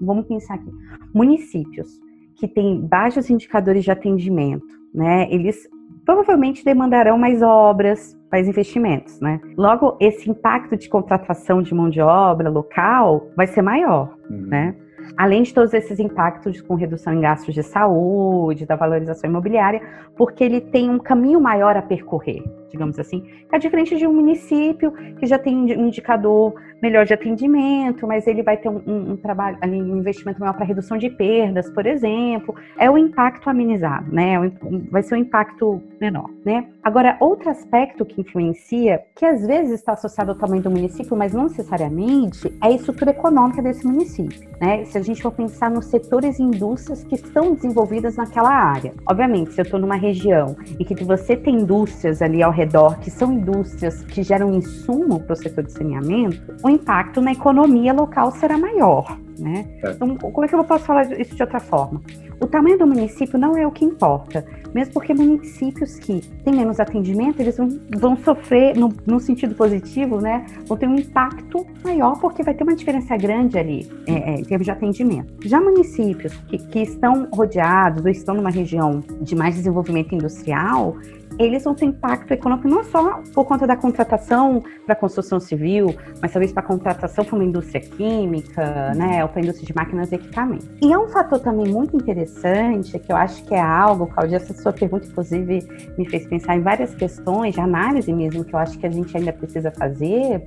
vamos 0.00 0.26
pensar 0.26 0.54
aqui. 0.54 0.70
Municípios 1.12 2.00
que 2.36 2.46
têm 2.46 2.80
baixos 2.80 3.30
indicadores 3.30 3.82
de 3.82 3.90
atendimento, 3.90 4.66
né? 4.94 5.26
Eles 5.30 5.68
provavelmente 6.04 6.64
demandarão 6.64 7.18
mais 7.18 7.42
obras, 7.42 8.16
mais 8.36 8.46
investimentos, 8.46 9.18
né? 9.18 9.40
Logo, 9.56 9.96
esse 9.98 10.28
impacto 10.28 10.76
de 10.76 10.88
contratação 10.90 11.62
de 11.62 11.74
mão 11.74 11.88
de 11.88 12.02
obra 12.02 12.50
local 12.50 13.28
vai 13.34 13.46
ser 13.46 13.62
maior, 13.62 14.14
uhum. 14.28 14.46
né? 14.46 14.74
Além 15.16 15.42
de 15.42 15.54
todos 15.54 15.72
esses 15.72 15.98
impactos 15.98 16.60
com 16.60 16.74
redução 16.74 17.14
em 17.14 17.20
gastos 17.20 17.54
de 17.54 17.62
saúde, 17.62 18.66
da 18.66 18.76
valorização 18.76 19.30
imobiliária, 19.30 19.80
porque 20.16 20.44
ele 20.44 20.60
tem 20.60 20.90
um 20.90 20.98
caminho 20.98 21.40
maior 21.40 21.76
a 21.76 21.82
percorrer, 21.82 22.42
digamos 22.76 22.98
assim. 22.98 23.24
É 23.50 23.58
diferente 23.58 23.96
de 23.96 24.06
um 24.06 24.12
município 24.12 24.92
que 25.18 25.26
já 25.26 25.38
tem 25.38 25.56
um 25.56 25.86
indicador 25.86 26.54
melhor 26.80 27.06
de 27.06 27.14
atendimento, 27.14 28.06
mas 28.06 28.26
ele 28.26 28.42
vai 28.42 28.56
ter 28.56 28.68
um, 28.68 28.82
um, 28.86 29.12
um 29.12 29.16
trabalho, 29.16 29.58
um 29.64 29.96
investimento 29.96 30.38
maior 30.38 30.52
para 30.52 30.64
redução 30.64 30.98
de 30.98 31.08
perdas, 31.08 31.70
por 31.70 31.86
exemplo. 31.86 32.54
É 32.78 32.90
o 32.90 32.98
impacto 32.98 33.48
amenizado, 33.48 34.12
né? 34.12 34.34
É 34.34 34.50
vai 34.90 35.02
ser 35.02 35.14
um 35.14 35.18
impacto 35.18 35.82
menor, 36.00 36.28
né? 36.44 36.66
Agora, 36.82 37.16
outro 37.20 37.50
aspecto 37.50 38.04
que 38.04 38.20
influencia, 38.20 39.02
que 39.14 39.24
às 39.24 39.46
vezes 39.46 39.72
está 39.72 39.92
associado 39.92 40.32
ao 40.32 40.36
tamanho 40.36 40.62
do 40.62 40.70
município, 40.70 41.16
mas 41.16 41.32
não 41.32 41.44
necessariamente, 41.44 42.46
é 42.62 42.66
a 42.66 42.70
estrutura 42.70 43.10
econômica 43.10 43.62
desse 43.62 43.86
município, 43.86 44.48
né? 44.60 44.84
Se 44.84 44.98
a 44.98 45.02
gente 45.02 45.22
for 45.22 45.32
pensar 45.32 45.70
nos 45.70 45.86
setores 45.86 46.38
e 46.38 46.42
indústrias 46.42 47.02
que 47.04 47.14
estão 47.14 47.54
desenvolvidas 47.54 48.16
naquela 48.16 48.50
área. 48.50 48.92
Obviamente, 49.08 49.52
se 49.52 49.60
eu 49.60 49.64
estou 49.64 49.80
numa 49.80 49.96
região 49.96 50.56
e 50.78 50.84
que 50.84 50.94
você 51.04 51.36
tem 51.36 51.56
indústrias 51.56 52.20
ali 52.20 52.42
ao 52.42 52.52
redor 52.52 52.65
que 53.00 53.10
são 53.10 53.32
indústrias 53.32 54.02
que 54.02 54.22
geram 54.22 54.52
insumo 54.54 55.20
para 55.20 55.32
o 55.34 55.36
setor 55.36 55.64
de 55.64 55.72
saneamento, 55.72 56.54
o 56.62 56.70
impacto 56.70 57.20
na 57.20 57.32
economia 57.32 57.92
local 57.92 58.30
será 58.32 58.58
maior. 58.58 59.18
Né? 59.38 59.66
Então, 59.84 60.16
como 60.16 60.44
é 60.44 60.48
que 60.48 60.54
eu 60.54 60.64
posso 60.64 60.84
falar 60.84 61.20
isso 61.20 61.34
de 61.34 61.42
outra 61.42 61.60
forma? 61.60 62.00
O 62.40 62.46
tamanho 62.46 62.78
do 62.78 62.86
município 62.86 63.38
não 63.38 63.56
é 63.56 63.66
o 63.66 63.70
que 63.70 63.84
importa, 63.84 64.44
mesmo 64.74 64.92
porque 64.92 65.14
municípios 65.14 65.98
que 65.98 66.20
têm 66.44 66.54
menos 66.54 66.78
atendimento, 66.78 67.40
eles 67.40 67.56
vão, 67.56 67.68
vão 67.98 68.16
sofrer, 68.18 68.76
no, 68.76 68.92
no, 69.06 69.18
sentido 69.18 69.54
positivo, 69.54 70.20
né, 70.20 70.44
vão 70.66 70.76
ter 70.76 70.86
um 70.86 70.96
impacto 70.96 71.66
maior, 71.82 72.18
porque 72.20 72.42
vai 72.42 72.52
ter 72.52 72.62
uma 72.62 72.74
diferença 72.74 73.16
grande 73.16 73.58
ali 73.58 73.90
é, 74.06 74.12
é, 74.12 74.34
em 74.40 74.44
termos 74.44 74.66
de 74.66 74.70
atendimento. 74.70 75.32
Já 75.48 75.60
municípios 75.60 76.34
que, 76.48 76.58
que 76.58 76.80
estão 76.80 77.26
rodeados 77.32 78.04
ou 78.04 78.10
estão 78.10 78.34
numa 78.34 78.50
região 78.50 79.02
de 79.22 79.34
mais 79.34 79.54
desenvolvimento 79.54 80.14
industrial, 80.14 80.96
eles 81.38 81.64
vão 81.64 81.74
ter 81.74 81.86
impacto 81.86 82.32
econômico 82.32 82.68
não 82.68 82.84
só 82.84 83.22
por 83.34 83.44
conta 83.44 83.66
da 83.66 83.76
contratação 83.76 84.62
para 84.84 84.94
a 84.94 84.96
construção 84.96 85.38
civil, 85.38 85.94
mas 86.20 86.32
talvez 86.32 86.52
para 86.52 86.62
a 86.62 86.66
contratação 86.66 87.24
para 87.24 87.34
uma 87.34 87.44
indústria 87.44 87.80
química, 87.80 88.94
né, 88.94 89.22
ou 89.22 89.28
para 89.28 89.40
a 89.40 89.42
indústria 89.42 89.66
de 89.66 89.74
máquinas 89.74 90.12
e 90.12 90.14
equipamentos. 90.14 90.68
E 90.80 90.92
é 90.92 90.98
um 90.98 91.08
fator 91.08 91.38
também 91.40 91.66
muito 91.66 91.96
interessante, 91.96 92.98
que 92.98 93.12
eu 93.12 93.16
acho 93.16 93.44
que 93.44 93.54
é 93.54 93.60
algo, 93.60 94.06
Claudia, 94.06 94.36
essa 94.36 94.54
sua 94.54 94.72
pergunta, 94.72 95.06
inclusive, 95.06 95.66
me 95.98 96.08
fez 96.08 96.26
pensar 96.26 96.56
em 96.56 96.60
várias 96.60 96.94
questões 96.94 97.54
de 97.54 97.60
análise 97.60 98.12
mesmo, 98.12 98.44
que 98.44 98.54
eu 98.54 98.58
acho 98.58 98.78
que 98.78 98.86
a 98.86 98.90
gente 98.90 99.16
ainda 99.16 99.32
precisa 99.32 99.70
fazer, 99.70 100.46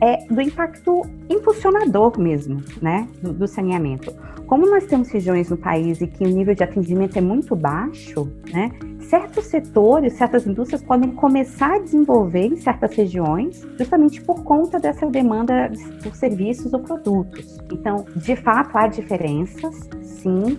é 0.00 0.24
do 0.26 0.40
impacto 0.40 1.02
impulsionador 1.28 2.18
mesmo, 2.18 2.62
né, 2.80 3.06
do, 3.22 3.32
do 3.32 3.46
saneamento. 3.46 4.14
Como 4.46 4.68
nós 4.68 4.84
temos 4.86 5.08
regiões 5.10 5.48
no 5.48 5.56
país 5.56 6.00
e 6.00 6.06
que 6.06 6.24
o 6.24 6.28
nível 6.28 6.54
de 6.54 6.64
atendimento 6.64 7.16
é 7.16 7.20
muito 7.20 7.54
baixo, 7.54 8.28
né, 8.52 8.70
certos 9.10 9.46
setores, 9.46 10.14
certas 10.14 10.46
indústrias 10.46 10.82
podem 10.82 11.10
começar 11.10 11.74
a 11.74 11.78
desenvolver 11.78 12.46
em 12.46 12.56
certas 12.56 12.94
regiões, 12.94 13.66
justamente 13.76 14.22
por 14.22 14.42
conta 14.44 14.78
dessa 14.78 15.06
demanda 15.06 15.70
por 16.02 16.14
serviços 16.14 16.72
ou 16.72 16.80
produtos. 16.80 17.58
Então, 17.72 18.04
de 18.16 18.36
fato, 18.36 18.76
há 18.76 18.86
diferenças, 18.86 19.88
sim, 20.02 20.58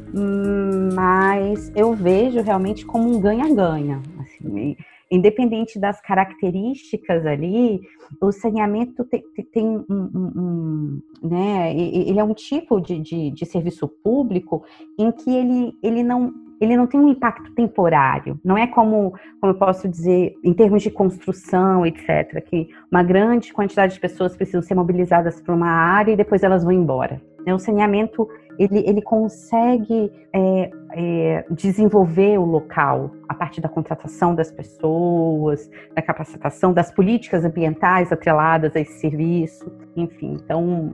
mas 0.93 1.71
eu 1.75 1.93
vejo 1.93 2.41
realmente 2.41 2.85
como 2.85 3.09
um 3.09 3.19
ganha-ganha. 3.19 4.01
Assim, 4.19 4.75
independente 5.11 5.77
das 5.77 5.99
características 6.01 7.25
ali, 7.25 7.81
o 8.21 8.31
saneamento 8.31 9.03
tem, 9.03 9.23
tem 9.51 9.67
um, 9.67 9.85
um, 9.89 10.31
um, 10.35 11.01
né, 11.21 11.75
ele 11.75 12.19
é 12.19 12.23
um 12.23 12.33
tipo 12.33 12.79
de, 12.79 12.99
de, 12.99 13.31
de 13.31 13.45
serviço 13.45 13.87
público 13.87 14.63
em 14.97 15.11
que 15.11 15.29
ele, 15.29 15.73
ele 15.83 16.01
não 16.01 16.33
ele 16.61 16.77
não 16.77 16.85
tem 16.85 16.99
um 16.99 17.09
impacto 17.09 17.51
temporário. 17.55 18.39
Não 18.45 18.55
é 18.55 18.67
como, 18.67 19.15
como 19.39 19.51
eu 19.51 19.57
posso 19.57 19.89
dizer, 19.89 20.35
em 20.43 20.53
termos 20.53 20.83
de 20.83 20.91
construção, 20.91 21.83
etc., 21.83 22.39
que 22.45 22.69
uma 22.91 23.01
grande 23.01 23.51
quantidade 23.51 23.95
de 23.95 23.99
pessoas 23.99 24.37
precisam 24.37 24.61
ser 24.61 24.75
mobilizadas 24.75 25.41
para 25.41 25.55
uma 25.55 25.71
área 25.71 26.11
e 26.11 26.15
depois 26.15 26.43
elas 26.43 26.63
vão 26.63 26.71
embora. 26.71 27.19
O 27.47 27.59
saneamento 27.59 28.27
ele, 28.59 28.83
ele 28.87 29.01
consegue 29.01 30.11
é, 30.33 30.71
é, 30.93 31.45
desenvolver 31.49 32.37
o 32.37 32.45
local 32.45 33.11
a 33.27 33.33
partir 33.33 33.61
da 33.61 33.69
contratação 33.69 34.35
das 34.35 34.51
pessoas, 34.51 35.69
da 35.95 36.01
capacitação, 36.01 36.73
das 36.73 36.91
políticas 36.91 37.43
ambientais 37.43 38.11
atreladas 38.11 38.75
a 38.75 38.79
esse 38.79 38.99
serviço, 38.99 39.71
enfim. 39.95 40.37
Então, 40.43 40.93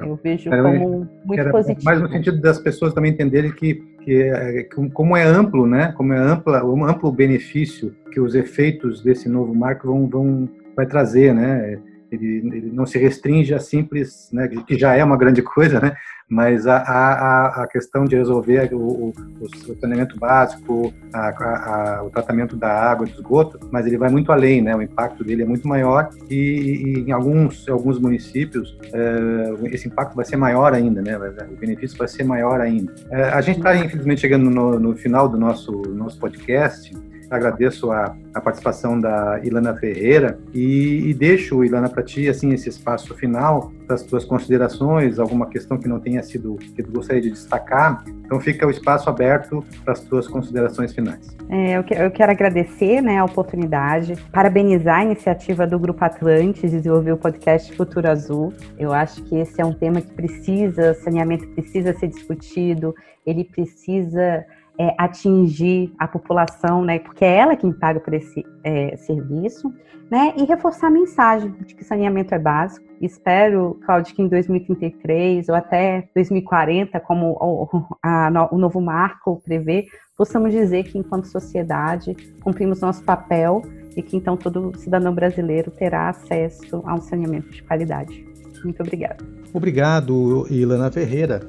eu 0.00 0.18
vejo 0.22 0.50
como 0.50 1.08
muito 1.24 1.50
positivo. 1.50 1.84
Mais 1.84 2.00
no 2.00 2.08
sentido 2.08 2.40
das 2.40 2.58
pessoas 2.58 2.92
também 2.92 3.12
entenderem 3.12 3.52
que, 3.52 3.74
que, 4.02 4.22
é, 4.22 4.62
que, 4.64 4.90
como 4.90 5.16
é 5.16 5.22
amplo, 5.22 5.66
né? 5.66 5.92
Como 5.96 6.12
é 6.12 6.18
ampla, 6.18 6.64
um 6.64 6.84
amplo 6.84 7.12
benefício 7.12 7.94
que 8.12 8.20
os 8.20 8.34
efeitos 8.34 9.02
desse 9.02 9.28
novo 9.28 9.54
marco 9.54 9.86
vão, 9.86 10.08
vão 10.08 10.48
vai 10.74 10.86
trazer, 10.86 11.34
né? 11.34 11.78
Ele, 12.10 12.36
ele 12.56 12.70
não 12.72 12.86
se 12.86 12.98
restringe 12.98 13.52
a 13.54 13.58
simples, 13.58 14.30
né? 14.32 14.48
Que 14.48 14.78
já 14.78 14.94
é 14.94 15.02
uma 15.02 15.16
grande 15.16 15.42
coisa, 15.42 15.80
né? 15.80 15.96
mas 16.28 16.66
a, 16.66 16.78
a, 16.78 17.62
a 17.62 17.66
questão 17.68 18.04
de 18.04 18.16
resolver 18.16 18.74
o, 18.74 18.78
o, 18.78 19.12
o 19.40 19.80
saneamento 19.80 20.18
básico, 20.18 20.92
a, 21.12 21.28
a, 21.28 22.04
o 22.04 22.10
tratamento 22.10 22.56
da 22.56 22.68
água, 22.68 23.06
do 23.06 23.12
esgoto, 23.12 23.60
mas 23.70 23.86
ele 23.86 23.96
vai 23.96 24.10
muito 24.10 24.32
além, 24.32 24.60
né? 24.60 24.74
O 24.74 24.82
impacto 24.82 25.22
dele 25.22 25.42
é 25.42 25.46
muito 25.46 25.68
maior 25.68 26.10
e, 26.28 26.34
e 26.34 27.00
em 27.08 27.12
alguns, 27.12 27.68
alguns 27.68 27.98
municípios 28.00 28.76
é, 28.92 29.74
esse 29.74 29.86
impacto 29.86 30.16
vai 30.16 30.24
ser 30.24 30.36
maior 30.36 30.74
ainda, 30.74 31.00
né? 31.00 31.16
O 31.16 31.56
benefício 31.56 31.96
vai 31.96 32.08
ser 32.08 32.24
maior 32.24 32.60
ainda. 32.60 32.92
É, 33.10 33.22
a 33.30 33.40
gente 33.40 33.58
está 33.58 33.76
infelizmente 33.76 34.20
chegando 34.20 34.50
no, 34.50 34.80
no 34.80 34.96
final 34.96 35.28
do 35.28 35.38
nosso 35.38 35.70
nosso 35.94 36.18
podcast. 36.18 36.92
Agradeço 37.30 37.90
a, 37.90 38.16
a 38.34 38.40
participação 38.40 39.00
da 39.00 39.40
Ilana 39.42 39.74
Ferreira 39.74 40.38
e, 40.54 41.10
e 41.10 41.14
deixo, 41.14 41.64
Ilana, 41.64 41.88
para 41.88 42.02
ti 42.02 42.28
assim 42.28 42.52
esse 42.52 42.68
espaço 42.68 43.14
final 43.14 43.72
das 43.86 44.02
tuas 44.02 44.24
considerações, 44.24 45.18
alguma 45.18 45.46
questão 45.46 45.78
que 45.78 45.88
não 45.88 46.00
tenha 46.00 46.22
sido 46.22 46.56
que 46.56 46.82
tu 46.82 46.90
gostaria 46.90 47.22
de 47.22 47.30
destacar. 47.30 48.04
Então 48.24 48.40
fica 48.40 48.66
o 48.66 48.70
espaço 48.70 49.08
aberto 49.08 49.64
para 49.84 49.92
as 49.92 50.00
tuas 50.00 50.26
considerações 50.26 50.92
finais. 50.92 51.36
É, 51.48 51.78
eu, 51.78 51.84
que, 51.84 51.94
eu, 51.94 52.10
quero 52.10 52.32
agradecer 52.32 53.00
né, 53.00 53.18
a 53.18 53.24
oportunidade, 53.24 54.16
parabenizar 54.32 55.00
a 55.00 55.04
iniciativa 55.04 55.66
do 55.66 55.78
Grupo 55.78 56.04
Atlante 56.04 56.62
de 56.62 56.76
desenvolver 56.76 57.12
o 57.12 57.16
podcast 57.16 57.72
Futuro 57.76 58.08
Azul. 58.08 58.52
Eu 58.78 58.92
acho 58.92 59.22
que 59.24 59.36
esse 59.36 59.60
é 59.60 59.64
um 59.64 59.72
tema 59.72 60.00
que 60.00 60.12
precisa, 60.12 60.94
saneamento 60.94 61.46
precisa 61.48 61.92
ser 61.94 62.08
discutido, 62.08 62.94
ele 63.24 63.44
precisa 63.44 64.44
é, 64.78 64.94
atingir 64.98 65.92
a 65.98 66.06
população, 66.06 66.84
né, 66.84 66.98
porque 66.98 67.24
é 67.24 67.36
ela 67.36 67.56
quem 67.56 67.72
paga 67.72 68.00
por 68.00 68.12
esse 68.14 68.44
é, 68.62 68.96
serviço, 68.96 69.72
né, 70.10 70.34
e 70.36 70.44
reforçar 70.44 70.88
a 70.88 70.90
mensagem 70.90 71.50
de 71.66 71.74
que 71.74 71.84
saneamento 71.84 72.34
é 72.34 72.38
básico. 72.38 72.86
Espero, 73.00 73.78
Claudio, 73.84 74.14
que 74.14 74.22
em 74.22 74.28
2033 74.28 75.48
ou 75.48 75.54
até 75.54 76.08
2040, 76.14 77.00
como 77.00 77.32
o, 77.32 77.68
a, 78.02 78.48
o 78.50 78.58
novo 78.58 78.80
marco 78.80 79.40
prevê, 79.44 79.86
possamos 80.16 80.52
dizer 80.52 80.84
que, 80.84 80.98
enquanto 80.98 81.26
sociedade, 81.26 82.14
cumprimos 82.42 82.80
nosso 82.80 83.02
papel 83.02 83.62
e 83.96 84.02
que 84.02 84.16
então 84.16 84.36
todo 84.36 84.76
cidadão 84.78 85.14
brasileiro 85.14 85.70
terá 85.70 86.08
acesso 86.08 86.82
a 86.86 86.94
um 86.94 87.00
saneamento 87.00 87.50
de 87.50 87.62
qualidade. 87.62 88.24
Muito 88.62 88.82
obrigada. 88.82 89.24
Obrigado, 89.52 90.46
Ilana 90.50 90.90
Ferreira 90.90 91.40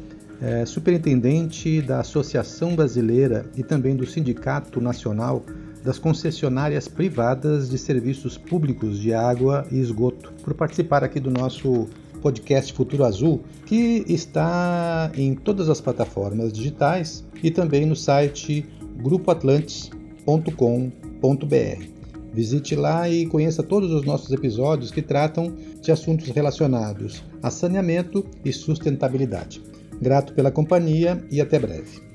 é, 0.41 0.65
superintendente 0.65 1.81
da 1.81 1.99
Associação 1.99 2.75
Brasileira 2.75 3.45
e 3.55 3.63
também 3.63 3.95
do 3.95 4.05
Sindicato 4.05 4.79
Nacional 4.79 5.43
das 5.83 5.97
Concessionárias 5.97 6.87
Privadas 6.87 7.69
de 7.69 7.77
Serviços 7.77 8.37
Públicos 8.37 8.99
de 8.99 9.13
Água 9.13 9.65
e 9.71 9.79
Esgoto, 9.79 10.33
por 10.43 10.53
participar 10.53 11.03
aqui 11.03 11.19
do 11.19 11.31
nosso 11.31 11.87
podcast 12.21 12.73
Futuro 12.73 13.05
Azul, 13.05 13.41
que 13.65 14.03
está 14.07 15.11
em 15.15 15.33
todas 15.33 15.69
as 15.69 15.79
plataformas 15.79 16.51
digitais 16.51 17.23
e 17.41 17.49
também 17.49 17.85
no 17.85 17.95
site 17.95 18.65
grupoatlantes.com.br. 18.97 21.97
Visite 22.33 22.75
lá 22.75 23.09
e 23.09 23.25
conheça 23.25 23.63
todos 23.63 23.91
os 23.91 24.03
nossos 24.03 24.31
episódios 24.31 24.91
que 24.91 25.01
tratam 25.01 25.55
de 25.81 25.91
assuntos 25.91 26.27
relacionados 26.29 27.23
a 27.41 27.49
saneamento 27.49 28.25
e 28.43 28.51
sustentabilidade. 28.51 29.61
Grato 30.01 30.33
pela 30.33 30.51
companhia 30.51 31.23
e 31.31 31.41
até 31.41 31.57
breve. 31.59 32.06